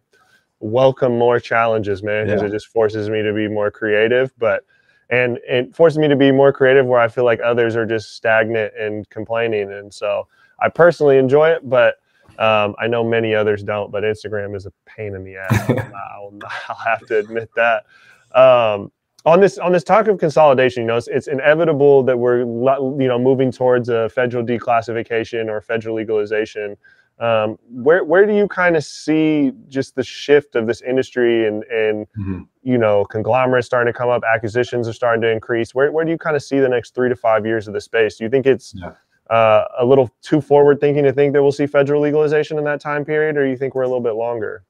welcome 0.59 1.17
more 1.17 1.39
challenges, 1.39 2.03
man, 2.03 2.25
because 2.25 2.41
yeah. 2.41 2.48
it 2.48 2.51
just 2.51 2.67
forces 2.67 3.09
me 3.09 3.21
to 3.24 3.33
be 3.33 3.48
more 3.48 3.71
creative. 3.71 4.31
But 4.38 4.63
and 5.09 5.39
it 5.47 5.75
forces 5.75 5.97
me 5.97 6.07
to 6.07 6.15
be 6.15 6.31
more 6.31 6.53
creative 6.53 6.85
where 6.85 6.99
I 6.99 7.07
feel 7.07 7.25
like 7.25 7.39
others 7.41 7.75
are 7.75 7.85
just 7.85 8.15
stagnant 8.15 8.73
and 8.79 9.09
complaining. 9.09 9.71
And 9.71 9.93
so 9.93 10.27
I 10.59 10.69
personally 10.69 11.17
enjoy 11.17 11.49
it, 11.49 11.67
but 11.67 11.95
um, 12.37 12.75
I 12.79 12.87
know 12.87 13.03
many 13.03 13.33
others 13.33 13.63
don't. 13.63 13.91
But 13.91 14.03
Instagram 14.03 14.55
is 14.55 14.65
a 14.65 14.73
pain 14.85 15.15
in 15.15 15.23
the 15.23 15.37
ass. 15.37 15.69
I'll, 15.69 16.33
I'll, 16.69 16.75
have 16.75 17.05
to 17.07 17.17
admit 17.17 17.49
that. 17.55 17.85
Um, 18.33 18.91
on 19.25 19.41
this 19.41 19.57
on 19.57 19.71
this 19.71 19.83
talk 19.83 20.07
of 20.07 20.17
consolidation, 20.19 20.83
you 20.83 20.87
know, 20.87 20.97
it's, 20.97 21.07
it's, 21.07 21.27
inevitable 21.27 22.03
that 22.03 22.17
we're 22.17 22.39
you 22.39 23.07
know 23.07 23.19
moving 23.19 23.51
towards 23.51 23.89
a 23.89 24.09
federal 24.09 24.43
declassification 24.43 25.49
or 25.49 25.59
federal 25.59 25.95
legalization. 25.95 26.77
Um, 27.19 27.59
where 27.69 28.05
where 28.05 28.25
do 28.25 28.33
you 28.33 28.47
kind 28.47 28.77
of 28.77 28.83
see 28.83 29.51
just 29.67 29.95
the 29.95 30.03
shift 30.03 30.55
of 30.55 30.67
this 30.67 30.81
industry 30.81 31.45
and 31.45 31.63
and 31.65 32.07
mm-hmm. 32.17 32.41
you 32.63 32.77
know 32.77 33.03
conglomerates 33.05 33.67
starting 33.67 33.91
to 33.91 33.97
come 33.97 34.09
up, 34.09 34.23
acquisitions 34.23 34.88
are 34.88 34.93
starting 34.93 35.21
to 35.21 35.29
increase. 35.29 35.75
Where 35.75 35.91
where 35.91 36.05
do 36.05 36.11
you 36.11 36.17
kind 36.17 36.38
of 36.38 36.43
see 36.43 36.59
the 36.59 36.69
next 36.69 36.95
three 36.95 37.09
to 37.09 37.15
five 37.15 37.45
years 37.45 37.67
of 37.67 37.73
the 37.73 37.81
space? 37.81 38.15
Do 38.15 38.23
you 38.23 38.29
think 38.29 38.45
it's 38.45 38.73
yeah. 38.73 38.93
uh, 39.29 39.65
a 39.77 39.85
little 39.85 40.09
too 40.21 40.39
forward 40.39 40.79
thinking 40.79 41.03
to 41.03 41.11
think 41.11 41.33
that 41.33 41.43
we'll 41.43 41.51
see 41.51 41.67
federal 41.67 42.01
legalization 42.01 42.57
in 42.57 42.63
that 42.63 42.79
time 42.79 43.03
period, 43.03 43.35
or 43.35 43.45
you 43.45 43.57
think 43.57 43.75
we're 43.75 43.83
a 43.83 43.88
little 43.88 43.99
bit 43.99 44.15
longer? 44.15 44.63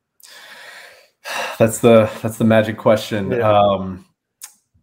That's 1.60 1.80
the 1.80 2.10
that's 2.24 2.38
the 2.38 2.46
magic 2.46 2.78
question. 2.78 3.32
Yeah. 3.32 3.48
Um, 3.48 4.06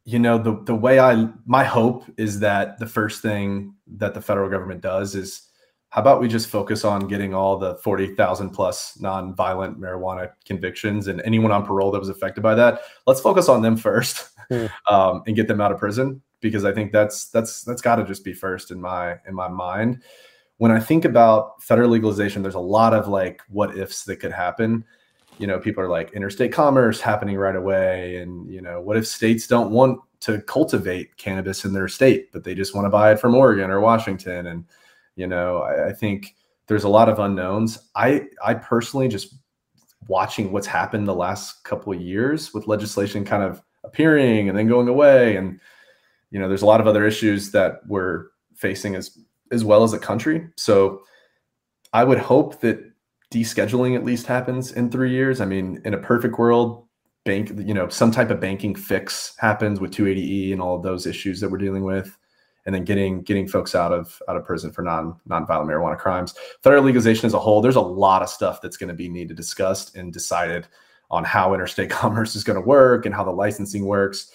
you 0.05 0.21
know 0.21 0.39
the 0.39 0.63
the 0.63 0.75
way 0.75 1.01
I 1.01 1.29
my 1.47 1.65
hope 1.65 2.05
is 2.17 2.39
that 2.41 2.79
the 2.79 2.87
first 2.87 3.23
thing 3.23 3.75
that 3.97 4.15
the 4.15 4.23
federal 4.23 4.49
government 4.49 4.83
does 4.83 5.17
is 5.17 5.46
how 5.97 6.03
about 6.03 6.21
we 6.21 6.29
just 6.29 6.49
focus 6.49 6.85
on 6.85 7.09
getting 7.09 7.33
all 7.33 7.57
the 7.57 7.77
40,000 7.77 8.51
plus 8.51 9.01
non-violent 9.01 9.81
marijuana 9.81 10.31
convictions 10.45 11.09
and 11.09 11.23
anyone 11.23 11.51
on 11.51 11.65
parole 11.65 11.91
that 11.91 11.99
was 11.99 12.11
affected 12.11 12.43
by 12.43 12.55
that? 12.55 12.83
Let's 13.07 13.23
focus 13.23 13.49
on 13.49 13.63
them 13.63 13.79
first 13.79 14.29
mm. 14.51 14.71
um, 14.91 15.23
and 15.27 15.35
get 15.35 15.49
them 15.49 15.63
out 15.63 15.73
of 15.73 15.79
prison 15.79 16.21
because 16.43 16.67
i 16.67 16.73
think 16.73 16.93
that's 16.93 17.31
that's 17.31 17.65
that's 17.65 17.81
got 17.81 17.97
to 17.97 18.05
just 18.05 18.23
be 18.23 18.35
first 18.35 18.71
in 18.71 18.79
my 18.79 19.17
in 19.27 19.35
my 19.35 19.49
mind. 19.49 20.03
When 20.59 20.71
i 20.71 20.79
think 20.79 21.07
about 21.07 21.63
federal 21.63 21.89
legalization 21.89 22.43
there's 22.43 22.55
a 22.55 22.61
lot 22.61 22.93
of 22.93 23.09
like 23.09 23.41
what 23.49 23.79
ifs 23.79 24.05
that 24.05 24.17
could 24.17 24.33
happen. 24.33 24.85
You 25.39 25.47
know 25.47 25.59
people 25.59 25.83
are 25.83 25.89
like 25.89 26.13
interstate 26.13 26.53
commerce 26.53 27.01
happening 27.01 27.39
right 27.39 27.57
away 27.57 28.19
and 28.19 28.53
you 28.53 28.61
know 28.61 28.83
what 28.83 28.99
if 28.99 29.07
states 29.07 29.47
don't 29.47 29.71
want 29.71 29.99
to 30.21 30.43
cultivate 30.43 31.17
cannabis 31.17 31.65
in 31.65 31.73
their 31.73 31.89
state 31.89 32.31
but 32.33 32.45
they 32.45 32.55
just 32.55 32.75
want 32.75 32.85
to 32.85 32.91
buy 32.91 33.13
it 33.13 33.21
from 33.21 33.35
oregon 33.35 33.71
or 33.71 33.81
washington 33.81 34.47
and 34.47 34.65
you 35.17 35.27
know, 35.27 35.59
I, 35.59 35.89
I 35.89 35.93
think 35.93 36.37
there's 36.69 36.85
a 36.85 36.89
lot 36.89 37.09
of 37.09 37.19
unknowns. 37.19 37.79
I 37.95 38.27
I 38.45 38.55
personally 38.55 39.09
just 39.09 39.35
watching 40.09 40.53
what's 40.53 40.67
happened 40.67 41.07
the 41.07 41.15
last 41.15 41.65
couple 41.65 41.93
of 41.93 42.01
years 42.01 42.55
with 42.55 42.69
legislation 42.69 43.25
kind 43.25 43.43
of 43.43 43.63
appearing 43.85 44.49
and 44.49 44.57
then 44.57 44.69
going 44.69 44.89
away 44.89 45.37
and 45.37 45.61
you 46.31 46.39
know 46.39 46.49
there's 46.49 46.63
a 46.63 46.67
lot 46.67 46.81
of 46.81 46.87
other 46.87 47.07
issues 47.07 47.51
that 47.53 47.81
we're 47.87 48.27
facing 48.55 48.95
as 48.95 49.19
as 49.53 49.65
well 49.65 49.83
as 49.83 49.93
a 49.93 49.99
country. 49.99 50.49
So 50.57 51.03
i 51.93 52.05
would 52.05 52.19
hope 52.19 52.61
that 52.61 52.79
descheduling 53.33 53.97
at 53.97 54.05
least 54.05 54.27
happens 54.27 54.73
in 54.73 54.91
3 54.91 55.11
years. 55.11 55.41
I 55.41 55.47
mean 55.47 55.81
in 55.85 55.95
a 55.95 55.99
perfect 55.99 56.39
world 56.39 56.85
bank 57.25 57.51
you 57.59 57.75
know 57.75 57.89
some 57.89 58.13
type 58.13 58.31
of 58.31 58.41
banking 58.41 58.75
fix 58.75 59.35
happens 59.39 59.81
with 59.81 59.91
280e 59.91 60.53
and 60.53 60.61
all 60.61 60.77
of 60.77 60.83
those 60.83 61.07
issues 61.07 61.41
that 61.41 61.51
we're 61.51 61.59
dealing 61.59 61.83
with 61.83 62.17
and 62.67 62.75
then 62.75 62.85
getting 62.85 63.23
getting 63.23 63.49
folks 63.49 63.75
out 63.75 63.93
of 63.93 64.21
out 64.29 64.37
of 64.37 64.45
prison 64.45 64.71
for 64.73 64.83
non 64.83 65.19
nonviolent 65.29 65.67
marijuana 65.67 65.97
crimes. 65.97 66.35
Federal 66.63 66.83
legalization 66.83 67.27
as 67.27 67.35
a 67.35 67.39
whole, 67.39 67.63
there's 67.63 67.77
a 67.77 67.81
lot 67.81 68.23
of 68.23 68.29
stuff 68.29 68.61
that's 68.61 68.77
going 68.77 68.89
to 68.89 68.95
be 68.95 69.09
needed 69.09 69.37
discussed 69.37 69.97
and 69.97 70.13
decided 70.13 70.67
on 71.11 71.25
how 71.25 71.55
interstate 71.55 71.91
commerce 72.03 72.37
is 72.37 72.45
going 72.45 72.61
to 72.61 72.67
work 72.67 73.07
and 73.07 73.15
how 73.15 73.25
the 73.25 73.31
licensing 73.31 73.87
works. 73.87 74.31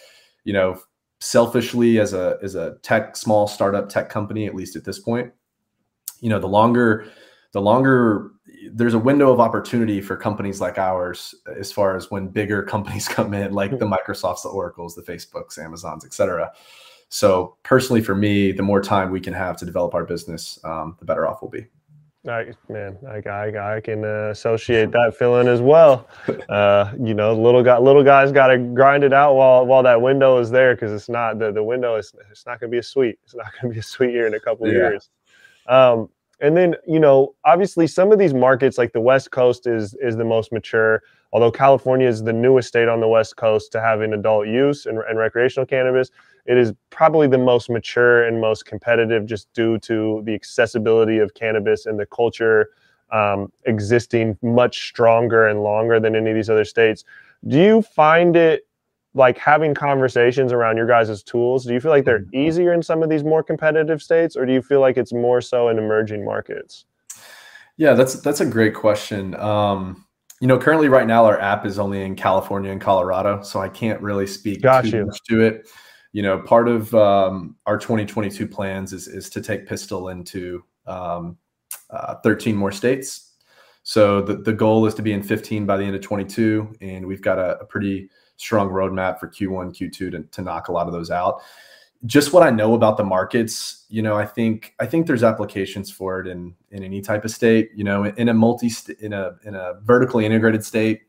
You 0.46 0.54
know, 0.54 0.82
selfishly 1.20 2.00
as 2.00 2.14
a 2.14 2.38
as 2.42 2.56
a 2.56 2.78
tech 2.82 3.16
small 3.16 3.48
startup 3.48 3.90
tech 3.90 4.10
company, 4.10 4.48
at 4.48 4.56
least 4.56 4.76
at 4.76 4.86
this 4.86 4.98
point, 4.98 5.32
you 6.22 6.30
know, 6.30 6.40
the 6.40 6.48
longer 6.48 7.06
the 7.52 7.62
longer 7.62 8.32
there's 8.72 8.94
a 8.94 9.00
window 9.00 9.32
of 9.32 9.40
opportunity 9.40 10.00
for 10.00 10.16
companies 10.16 10.62
like 10.62 10.78
ours 10.78 11.36
as 11.58 11.72
far 11.72 11.96
as 11.96 12.10
when 12.10 12.28
bigger 12.28 12.64
companies 12.76 13.08
come 13.08 13.34
in 13.34 13.52
like 13.54 13.78
the 13.78 13.86
hmm. 13.86 13.94
microsofts 13.94 14.44
the 14.44 14.50
oracles 14.50 14.96
the 14.96 15.02
facebooks 15.02 15.58
amazons 15.58 16.06
et 16.06 16.14
cetera 16.14 16.52
so 17.12 17.58
personally, 17.64 18.02
for 18.02 18.16
me, 18.16 18.54
the 18.54 18.64
more 18.64 18.82
time 18.82 19.12
we 19.12 19.20
can 19.20 19.34
have 19.34 19.58
to 19.58 19.66
develop 19.66 19.94
our 19.94 20.06
business, 20.06 20.58
um, 20.64 20.96
the 20.98 21.06
better 21.06 21.28
off 21.28 21.42
we'll 21.42 21.52
be. 21.52 21.68
I, 22.28 22.54
man, 22.70 22.98
I, 23.06 23.28
I, 23.28 23.78
I 23.78 23.82
can 23.82 24.06
uh, 24.06 24.30
associate 24.30 24.92
that 24.92 25.16
feeling 25.18 25.48
as 25.48 25.62
well. 25.62 26.08
Uh, 26.50 26.92
you 27.00 27.14
know, 27.14 27.34
little 27.34 27.64
guy, 27.64 27.78
little 27.78 28.04
guys 28.04 28.32
got 28.32 28.48
to 28.48 28.58
grind 28.58 29.04
it 29.06 29.14
out 29.14 29.36
while 29.36 29.66
while 29.66 29.82
that 29.84 30.02
window 30.02 30.38
is 30.38 30.50
there 30.52 30.76
because 30.76 30.92
it's 30.92 31.08
not 31.08 31.40
the 31.40 31.52
the 31.52 31.64
window 31.64 31.96
is 31.96 32.14
it's 32.30 32.46
not 32.46 32.60
going 32.60 32.70
to 32.70 32.76
be 32.76 32.80
a 32.80 32.84
sweet. 32.84 33.18
It's 33.24 33.36
not 33.36 33.46
going 33.54 33.72
to 33.72 33.76
be 33.76 33.80
a 33.80 33.84
sweet 33.84 34.12
year 34.12 34.28
in 34.28 34.34
a 34.34 34.40
couple 34.40 34.68
yeah. 34.68 34.74
years. 34.74 35.10
Um, 35.68 36.10
and 36.42 36.58
then 36.58 36.76
you 36.86 37.00
know, 37.00 37.36
obviously, 37.46 37.88
some 37.88 38.12
of 38.12 38.20
these 38.20 38.34
markets 38.34 38.78
like 38.78 38.92
the 38.92 39.00
West 39.00 39.32
Coast 39.32 39.66
is 39.66 39.94
is 40.02 40.18
the 40.18 40.26
most 40.26 40.52
mature. 40.52 41.04
Although 41.32 41.52
California 41.52 42.08
is 42.08 42.24
the 42.24 42.34
newest 42.34 42.68
state 42.68 42.90
on 42.90 43.00
the 43.00 43.08
West 43.08 43.38
Coast 43.38 43.72
to 43.72 43.82
have 43.82 44.02
an 44.02 44.14
adult 44.14 44.48
use 44.48 44.86
and, 44.86 45.00
and 45.10 45.18
recreational 45.18 45.66
cannabis, 45.66 46.10
it 46.46 46.58
is 46.58 46.74
probably 46.90 47.28
the 47.28 47.38
most 47.38 47.70
mature 47.70 48.24
and 48.24 48.42
most 48.42 48.66
competitive 48.66 49.26
just 49.26 49.52
due 49.54 49.78
to 49.80 50.22
the 50.26 50.34
accessibility 50.34 51.20
of 51.20 51.34
cannabis 51.34 51.86
and 51.86 52.00
the 52.00 52.06
culture 52.06 52.70
um, 53.12 53.52
existing 53.66 54.38
much 54.42 54.88
stronger 54.88 55.48
and 55.48 55.64
longer 55.64 56.00
than 56.00 56.16
any 56.16 56.30
of 56.30 56.36
these 56.36 56.50
other 56.50 56.66
states. 56.66 57.04
Do 57.48 57.58
you 57.58 57.82
find 57.82 58.36
it 58.36 58.68
like 59.14 59.38
having 59.38 59.74
conversations 59.74 60.54
around 60.54 60.78
your 60.78 60.88
guys' 60.88 61.22
tools? 61.24 61.66
Do 61.66 61.74
you 61.74 61.80
feel 61.80 61.92
like 61.92 62.06
they're 62.06 62.20
mm-hmm. 62.20 62.38
easier 62.38 62.74
in 62.74 62.82
some 62.82 63.04
of 63.04 63.10
these 63.10 63.24
more 63.24 63.44
competitive 63.44 64.02
states, 64.02 64.36
or 64.36 64.46
do 64.46 64.54
you 64.54 64.62
feel 64.62 64.80
like 64.80 64.98
it's 64.98 65.12
more 65.12 65.42
so 65.42 65.68
in 65.68 65.78
emerging 65.78 66.24
markets? 66.24 66.86
Yeah, 67.78 67.94
that's 67.94 68.22
that's 68.22 68.42
a 68.42 68.46
great 68.46 68.74
question. 68.74 69.36
Um, 69.36 70.06
you 70.40 70.48
know, 70.48 70.58
currently 70.58 70.88
right 70.88 71.06
now 71.06 71.26
our 71.26 71.40
app 71.40 71.66
is 71.66 71.78
only 71.80 72.04
in 72.04 72.16
California 72.16 72.72
and 72.72 72.80
Colorado, 72.80 73.42
so 73.42 73.60
I 73.60 73.70
can't 73.70 74.02
really 74.02 74.28
speak 74.28 74.62
Got 74.62 74.86
too 74.86 74.98
you. 74.98 75.06
much 75.06 75.20
to 75.30 75.42
it 75.42 75.68
you 76.14 76.22
know, 76.22 76.40
part 76.40 76.68
of 76.68 76.94
um, 76.94 77.56
our 77.66 77.78
2022 77.78 78.48
plans 78.48 78.94
is 78.94 79.08
is 79.08 79.30
to 79.32 79.42
take 79.42 79.68
Pistil 79.68 80.12
into 80.12 80.64
um, 80.86 81.38
uh, 81.90 82.16
13 82.24 82.56
more 82.56 82.72
states. 82.72 83.34
So 83.84 84.22
the, 84.22 84.36
the 84.36 84.54
goal 84.54 84.86
is 84.86 84.94
to 84.96 85.02
be 85.02 85.14
in 85.14 85.24
15 85.24 85.66
by 85.66 85.78
the 85.78 85.84
end 85.84 85.96
of 85.96 86.02
22, 86.02 86.76
and 86.82 87.06
we've 87.06 87.22
got 87.22 87.40
a, 87.40 87.60
a 87.60 87.66
pretty 87.66 88.10
strong 88.38 88.70
roadmap 88.70 89.20
for 89.20 89.28
Q1, 89.28 89.76
Q2 89.76 89.94
to, 89.94 90.24
to 90.24 90.42
knock 90.42 90.68
a 90.68 90.72
lot 90.72 90.88
of 90.88 90.94
those 90.94 91.10
out. 91.10 91.42
Just 92.06 92.34
what 92.34 92.44
I 92.44 92.50
know 92.50 92.74
about 92.74 92.98
the 92.98 93.04
markets, 93.04 93.86
you 93.88 94.02
know, 94.02 94.16
I 94.16 94.26
think 94.26 94.74
I 94.80 94.88
think 94.88 95.06
there's 95.06 95.24
applications 95.24 95.92
for 95.92 96.20
it 96.20 96.28
in 96.28 96.56
in 96.72 96.84
any 96.84 97.00
type 97.00 97.26
of 97.26 97.32
state. 97.32 97.70
You 97.76 97.84
know, 97.84 98.06
in 98.06 98.30
a 98.30 98.34
multi 98.34 98.72
in 99.02 99.14
a 99.14 99.36
in 99.46 99.54
a 99.54 99.76
vertically 99.84 100.26
integrated 100.26 100.66
state, 100.66 101.02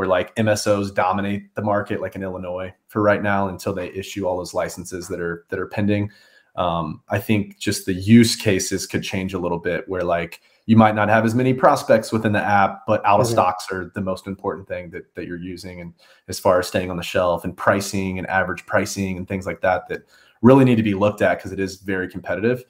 where 0.00 0.08
like 0.08 0.34
MSOs 0.36 0.94
dominate 0.94 1.54
the 1.56 1.60
market, 1.60 2.00
like 2.00 2.14
in 2.14 2.22
Illinois 2.22 2.72
for 2.88 3.02
right 3.02 3.22
now, 3.22 3.48
until 3.48 3.74
they 3.74 3.90
issue 3.90 4.26
all 4.26 4.38
those 4.38 4.54
licenses 4.54 5.08
that 5.08 5.20
are 5.20 5.44
that 5.50 5.58
are 5.58 5.66
pending. 5.66 6.10
Um, 6.56 7.02
I 7.10 7.18
think 7.18 7.58
just 7.58 7.84
the 7.84 7.92
use 7.92 8.34
cases 8.34 8.86
could 8.86 9.02
change 9.02 9.34
a 9.34 9.38
little 9.38 9.58
bit, 9.58 9.86
where 9.90 10.02
like 10.02 10.40
you 10.64 10.74
might 10.74 10.94
not 10.94 11.10
have 11.10 11.26
as 11.26 11.34
many 11.34 11.52
prospects 11.52 12.12
within 12.12 12.32
the 12.32 12.40
app, 12.40 12.86
but 12.86 13.04
out 13.04 13.20
of 13.20 13.26
mm-hmm. 13.26 13.34
stocks 13.34 13.70
are 13.70 13.92
the 13.94 14.00
most 14.00 14.26
important 14.26 14.66
thing 14.66 14.88
that, 14.88 15.14
that 15.16 15.26
you're 15.26 15.36
using. 15.36 15.82
And 15.82 15.92
as 16.28 16.40
far 16.40 16.58
as 16.58 16.66
staying 16.66 16.90
on 16.90 16.96
the 16.96 17.02
shelf 17.02 17.44
and 17.44 17.54
pricing 17.54 18.16
and 18.16 18.26
average 18.28 18.64
pricing 18.64 19.18
and 19.18 19.28
things 19.28 19.44
like 19.44 19.60
that, 19.60 19.86
that 19.90 20.04
really 20.40 20.64
need 20.64 20.76
to 20.76 20.82
be 20.82 20.94
looked 20.94 21.20
at 21.20 21.36
because 21.36 21.52
it 21.52 21.60
is 21.60 21.76
very 21.76 22.08
competitive. 22.08 22.64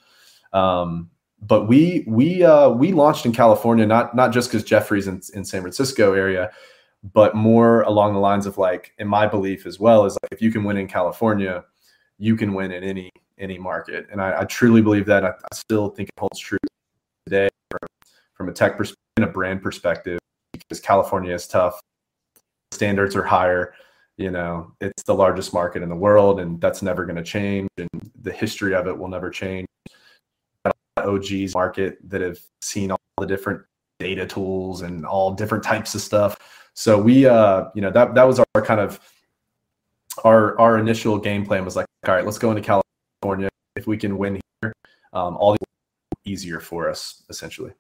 Um, 0.53 1.11
but 1.43 1.69
we 1.69 2.05
we 2.09 2.43
uh, 2.43 2.71
we 2.71 2.91
launched 2.91 3.25
in 3.25 3.33
California 3.33 3.87
not 3.87 4.17
not 4.17 4.33
just 4.33 4.51
because 4.51 4.65
Jeffrey's 4.65 5.07
in, 5.07 5.23
in 5.33 5.45
San 5.45 5.61
Francisco 5.61 6.13
area, 6.13 6.51
but 7.03 7.35
more 7.35 7.83
along 7.83 8.13
the 8.13 8.21
lines 8.21 8.47
of 8.47 8.59
like, 8.59 8.93
in 8.99 9.09
my 9.09 9.27
belief 9.27 9.67
as 9.67 9.81
well, 9.81 10.05
is 10.05 10.17
like 10.23 10.33
if 10.33 10.43
you 10.43 10.53
can 10.53 10.65
win 10.65 10.77
in 10.77 10.87
California, 10.87 11.65
you 12.19 12.37
can 12.37 12.55
win 12.55 12.73
in 12.73 12.85
any 12.85 13.11
any 13.39 13.59
market. 13.59 14.07
And 14.13 14.21
I, 14.21 14.41
I 14.43 14.45
truly 14.45 14.83
believe 14.83 15.07
that. 15.07 15.25
I, 15.25 15.31
I, 15.31 15.55
still 15.55 15.89
think 15.89 16.11
it 16.11 16.21
holds 16.21 16.39
true 16.39 16.59
today 17.25 17.49
from, 17.71 17.89
from 18.35 18.49
a 18.51 18.53
tech 18.53 18.77
perspective 18.77 19.01
and 19.17 19.25
a 19.25 19.29
brand 19.29 19.63
perspective 19.63 20.19
because 20.53 20.81
California 20.81 21.35
is 21.35 21.47
tough. 21.47 21.81
Standards 22.73 23.17
are 23.17 23.23
higher. 23.23 23.73
You 24.19 24.31
know, 24.31 24.73
it's 24.83 25.03
the 25.05 25.15
largest 25.15 25.55
market 25.55 25.83
in 25.83 25.89
the 25.89 25.97
world, 25.97 26.41
and 26.41 26.61
that's 26.61 26.83
never 26.83 27.07
going 27.07 27.17
to 27.17 27.23
change. 27.23 27.71
And 27.79 27.89
the 28.21 28.33
history 28.33 28.75
of 28.75 28.87
it 28.87 28.97
will 28.97 29.09
never 29.09 29.31
change. 29.31 29.67
OGs 30.99 31.55
market 31.55 31.99
that 32.11 32.21
have 32.21 32.39
seen 32.61 32.91
all 32.91 32.99
the 33.19 33.27
different 33.27 33.63
data 33.99 34.27
tools 34.27 34.83
and 34.83 35.07
all 35.07 35.33
different 35.33 35.65
types 35.65 35.95
of 35.95 36.03
stuff. 36.03 36.37
So 36.81 36.99
we, 36.99 37.27
uh, 37.27 37.65
you 37.75 37.83
know, 37.83 37.91
that 37.91 38.15
that 38.15 38.23
was 38.23 38.41
our 38.41 38.63
kind 38.63 38.81
of 38.81 38.99
our 40.25 40.59
our 40.59 40.79
initial 40.79 41.19
game 41.19 41.45
plan 41.45 41.63
was 41.63 41.77
like, 41.77 41.85
all 42.09 42.15
right, 42.15 42.25
let's 42.25 42.39
go 42.39 42.51
into 42.51 42.63
California. 42.63 43.51
If 43.77 43.87
we 43.87 43.99
can 43.99 44.17
win 44.17 44.41
here, 44.63 44.73
um, 45.13 45.37
all 45.37 45.59
easier 46.25 46.59
for 46.59 46.89
us 46.89 47.23
essentially. 47.29 47.73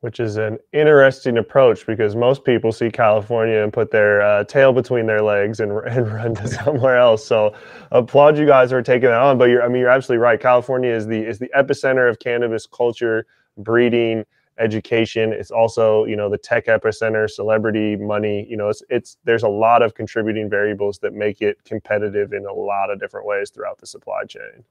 Which 0.00 0.20
is 0.20 0.36
an 0.36 0.58
interesting 0.74 1.38
approach 1.38 1.86
because 1.86 2.14
most 2.14 2.44
people 2.44 2.72
see 2.72 2.90
California 2.90 3.62
and 3.62 3.72
put 3.72 3.90
their 3.90 4.20
uh, 4.20 4.44
tail 4.44 4.74
between 4.74 5.06
their 5.06 5.22
legs 5.22 5.60
and, 5.60 5.72
and 5.86 6.12
run 6.12 6.34
to 6.34 6.46
somewhere 6.46 6.98
else. 6.98 7.24
So, 7.24 7.54
applaud 7.90 8.36
you 8.36 8.44
guys 8.44 8.68
for 8.68 8.82
taking 8.82 9.08
that 9.08 9.20
on. 9.22 9.38
But 9.38 9.48
you're, 9.48 9.62
I 9.62 9.68
mean, 9.68 9.80
you're 9.80 9.88
absolutely 9.88 10.22
right. 10.22 10.38
California 10.38 10.90
is 10.90 11.06
the 11.06 11.26
is 11.26 11.38
the 11.38 11.50
epicenter 11.56 12.10
of 12.10 12.18
cannabis 12.18 12.66
culture, 12.66 13.24
breeding, 13.56 14.26
education. 14.60 15.32
It's 15.32 15.50
also, 15.50 16.04
you 16.04 16.14
know, 16.14 16.28
the 16.28 16.38
tech 16.38 16.66
epicenter, 16.66 17.28
celebrity 17.28 17.96
money. 17.96 18.46
You 18.48 18.56
know, 18.56 18.68
it's 18.68 18.82
it's 18.90 19.16
there's 19.24 19.42
a 19.42 19.48
lot 19.48 19.82
of 19.82 19.94
contributing 19.94 20.48
variables 20.48 20.98
that 20.98 21.14
make 21.14 21.40
it 21.40 21.62
competitive 21.64 22.32
in 22.32 22.46
a 22.46 22.52
lot 22.52 22.90
of 22.90 23.00
different 23.00 23.26
ways 23.26 23.50
throughout 23.50 23.78
the 23.78 23.86
supply 23.86 24.24
chain. 24.24 24.64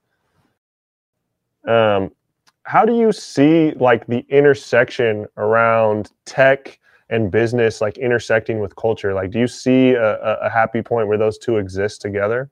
Um, 1.67 2.11
how 2.63 2.85
do 2.85 2.95
you 2.95 3.11
see 3.11 3.71
like 3.71 4.05
the 4.07 4.25
intersection 4.29 5.25
around 5.37 6.11
tech 6.25 6.79
and 7.09 7.31
business, 7.31 7.81
like 7.81 7.97
intersecting 7.97 8.59
with 8.59 8.75
culture? 8.75 9.13
Like, 9.13 9.31
do 9.31 9.39
you 9.39 9.47
see 9.47 9.91
a, 9.91 10.17
a 10.39 10.49
happy 10.49 10.81
point 10.81 11.07
where 11.07 11.17
those 11.17 11.37
two 11.37 11.57
exist 11.57 12.01
together? 12.01 12.49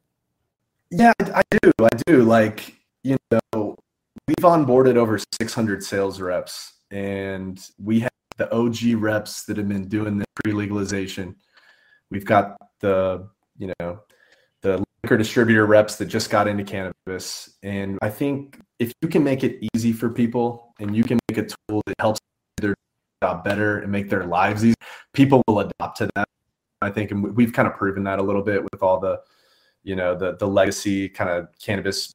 Yeah, 0.89 1.13
I 1.19 1.43
do. 1.61 1.71
I 1.79 1.89
do. 2.07 2.23
Like, 2.23 2.75
you 3.03 3.17
know, 3.31 3.75
we've 4.27 4.37
onboarded 4.37 4.95
over 4.95 5.19
600 5.39 5.83
sales 5.83 6.19
reps 6.19 6.73
and 6.91 7.69
we 7.81 7.99
have 7.99 8.11
the 8.37 8.51
OG 8.53 9.01
reps 9.01 9.45
that 9.45 9.57
have 9.57 9.67
been 9.67 9.87
doing 9.87 10.17
the 10.17 10.25
pre-legalization. 10.43 11.35
We've 12.11 12.25
got 12.25 12.57
the 12.79 13.27
you 13.57 13.73
know 13.79 13.99
the 14.61 14.83
liquor 15.03 15.17
distributor 15.17 15.65
reps 15.65 15.95
that 15.97 16.05
just 16.05 16.29
got 16.29 16.47
into 16.47 16.63
cannabis, 16.63 17.57
and 17.63 17.97
I 18.01 18.09
think 18.09 18.59
if 18.79 18.93
you 19.01 19.07
can 19.07 19.23
make 19.23 19.43
it 19.43 19.59
easy 19.73 19.91
for 19.91 20.09
people 20.09 20.73
and 20.79 20.95
you 20.95 21.03
can 21.03 21.19
make 21.29 21.37
a 21.37 21.43
tool 21.43 21.81
that 21.87 21.95
helps 21.99 22.19
their 22.61 22.75
job 23.23 23.43
better 23.43 23.79
and 23.79 23.91
make 23.91 24.09
their 24.09 24.25
lives 24.25 24.63
easier, 24.63 24.75
people 25.13 25.41
will 25.47 25.59
adopt 25.59 25.97
to 25.97 26.09
that. 26.15 26.27
I 26.81 26.91
think, 26.91 27.09
and 27.09 27.35
we've 27.35 27.53
kind 27.53 27.67
of 27.67 27.73
proven 27.73 28.03
that 28.03 28.19
a 28.19 28.23
little 28.23 28.43
bit 28.43 28.63
with 28.63 28.83
all 28.83 28.99
the 28.99 29.19
you 29.83 29.95
know 29.95 30.15
the 30.15 30.35
the 30.37 30.47
legacy 30.47 31.09
kind 31.09 31.29
of 31.29 31.47
cannabis 31.59 32.13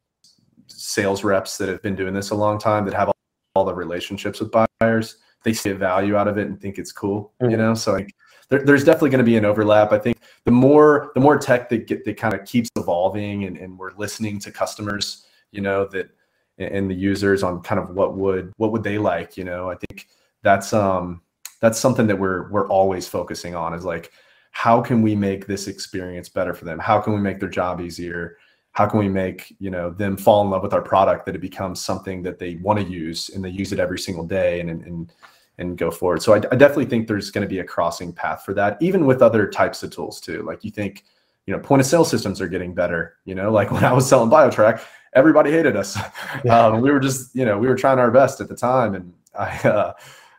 sales 0.69 1.25
reps 1.25 1.59
that 1.59 1.69
have 1.69 1.83
been 1.83 1.97
doing 1.97 2.15
this 2.15 2.31
a 2.31 2.35
long 2.35 2.59
time 2.59 2.85
that 2.85 2.95
have 2.95 3.12
all 3.55 3.65
the 3.65 3.75
relationships 3.75 4.41
with 4.41 4.53
buyers. 4.81 5.17
They 5.45 5.53
see 5.53 5.71
a 5.71 5.75
value 5.75 6.17
out 6.17 6.29
of 6.29 6.39
it 6.39 6.47
and 6.47 6.61
think 6.61 6.79
it's 6.79 6.93
cool, 6.93 7.33
mm-hmm. 7.41 7.51
you 7.51 7.57
know. 7.57 7.75
So 7.75 7.93
like, 7.93 8.15
there, 8.49 8.65
there's 8.65 8.85
definitely 8.85 9.11
going 9.11 9.25
to 9.25 9.25
be 9.25 9.37
an 9.37 9.45
overlap. 9.45 9.93
I 9.93 9.99
think 9.99 10.19
the 10.45 10.51
more 10.51 11.11
the 11.15 11.21
more 11.21 11.39
tech 11.39 11.69
that 11.71 11.87
get 11.87 12.05
that 12.05 12.17
kind 12.17 12.35
of 12.35 12.45
keeps 12.45 12.71
evolving 12.77 13.45
and, 13.45 13.57
and 13.57 13.79
we're 13.79 13.93
listening 13.97 14.39
to 14.41 14.53
customers, 14.53 15.27
you 15.51 15.61
know, 15.61 15.87
that 15.87 16.11
and 16.59 16.91
the 16.91 16.95
users 16.95 17.43
on 17.43 17.63
kind 17.63 17.81
of 17.81 17.91
what 17.91 18.17
would 18.17 18.53
what 18.57 18.73
would 18.73 18.83
they 18.83 18.99
like, 18.99 19.37
you 19.37 19.45
know. 19.45 19.71
I 19.71 19.77
think 19.77 20.09
that's 20.43 20.73
um 20.73 21.23
that's 21.61 21.79
something 21.79 22.07
that 22.07 22.19
we're 22.19 22.51
we're 22.51 22.69
always 22.69 23.09
focusing 23.09 23.55
on 23.55 23.75
is 23.75 23.85
like 23.85 24.13
how 24.51 24.83
can 24.83 25.01
we 25.01 25.17
make 25.17 25.47
this 25.47 25.67
experience 25.67 26.29
better 26.29 26.53
for 26.53 26.67
them? 26.67 26.79
How 26.79 27.01
can 27.01 27.15
we 27.15 27.21
make 27.21 27.41
their 27.41 27.49
job 27.49 27.81
easier? 27.81 28.37
How 28.73 28.87
can 28.87 28.99
we 28.99 29.09
make 29.09 29.55
you 29.59 29.71
know 29.71 29.91
them 29.91 30.17
fall 30.17 30.43
in 30.43 30.51
love 30.51 30.63
with 30.63 30.73
our 30.73 30.83
product 30.83 31.27
that 31.27 31.35
it 31.35 31.41
becomes 31.41 31.81
something 31.81 32.23
that 32.23 32.39
they 32.39 32.57
want 32.57 32.79
to 32.79 32.85
use 32.85 33.29
and 33.31 33.45
they 33.45 33.51
use 33.51 33.73
it 33.73 33.79
every 33.79 33.99
single 33.99 34.25
day 34.25 34.61
and 34.61 34.71
and 34.71 35.13
and 35.59 35.77
go 35.77 35.91
forward. 35.91 36.23
So 36.23 36.33
I, 36.33 36.39
I 36.39 36.57
definitely 36.57 36.87
think 36.87 37.07
there's 37.07 37.31
going 37.31 37.47
to 37.47 37.49
be 37.49 37.59
a 37.59 37.65
crossing 37.65 38.13
path 38.13 38.43
for 38.45 38.55
that 38.55 38.79
even 38.81 39.07
with 39.07 39.23
other 39.23 39.47
types 39.47 39.83
of 39.83 39.91
tools 39.91 40.21
too. 40.21 40.43
Like 40.43 40.65
you 40.65 40.71
think 40.71 41.05
you 41.47 41.55
know 41.55 41.61
point 41.61 41.81
of 41.81 41.87
sale 41.87 42.05
systems 42.05 42.41
are 42.41 42.49
getting 42.49 42.75
better 42.75 43.17
you 43.25 43.35
know 43.35 43.51
like 43.51 43.71
when 43.73 43.85
i 43.85 43.93
was 43.93 44.09
selling 44.09 44.31
biotrack 44.31 44.81
everybody 45.15 45.51
hated 45.51 45.77
us. 45.77 45.99
Yeah. 46.45 46.67
um, 46.67 46.81
we 46.81 46.91
were 46.91 47.01
just 47.01 47.35
you 47.35 47.45
know 47.45 47.59
we 47.59 47.69
were 47.69 47.77
trying 47.77 47.99
our 47.99 48.11
best 48.11 48.41
at 48.41 48.49
the 48.49 48.57
time 48.57 48.95
and 48.95 49.13
i 49.39 49.57
uh, 49.69 49.93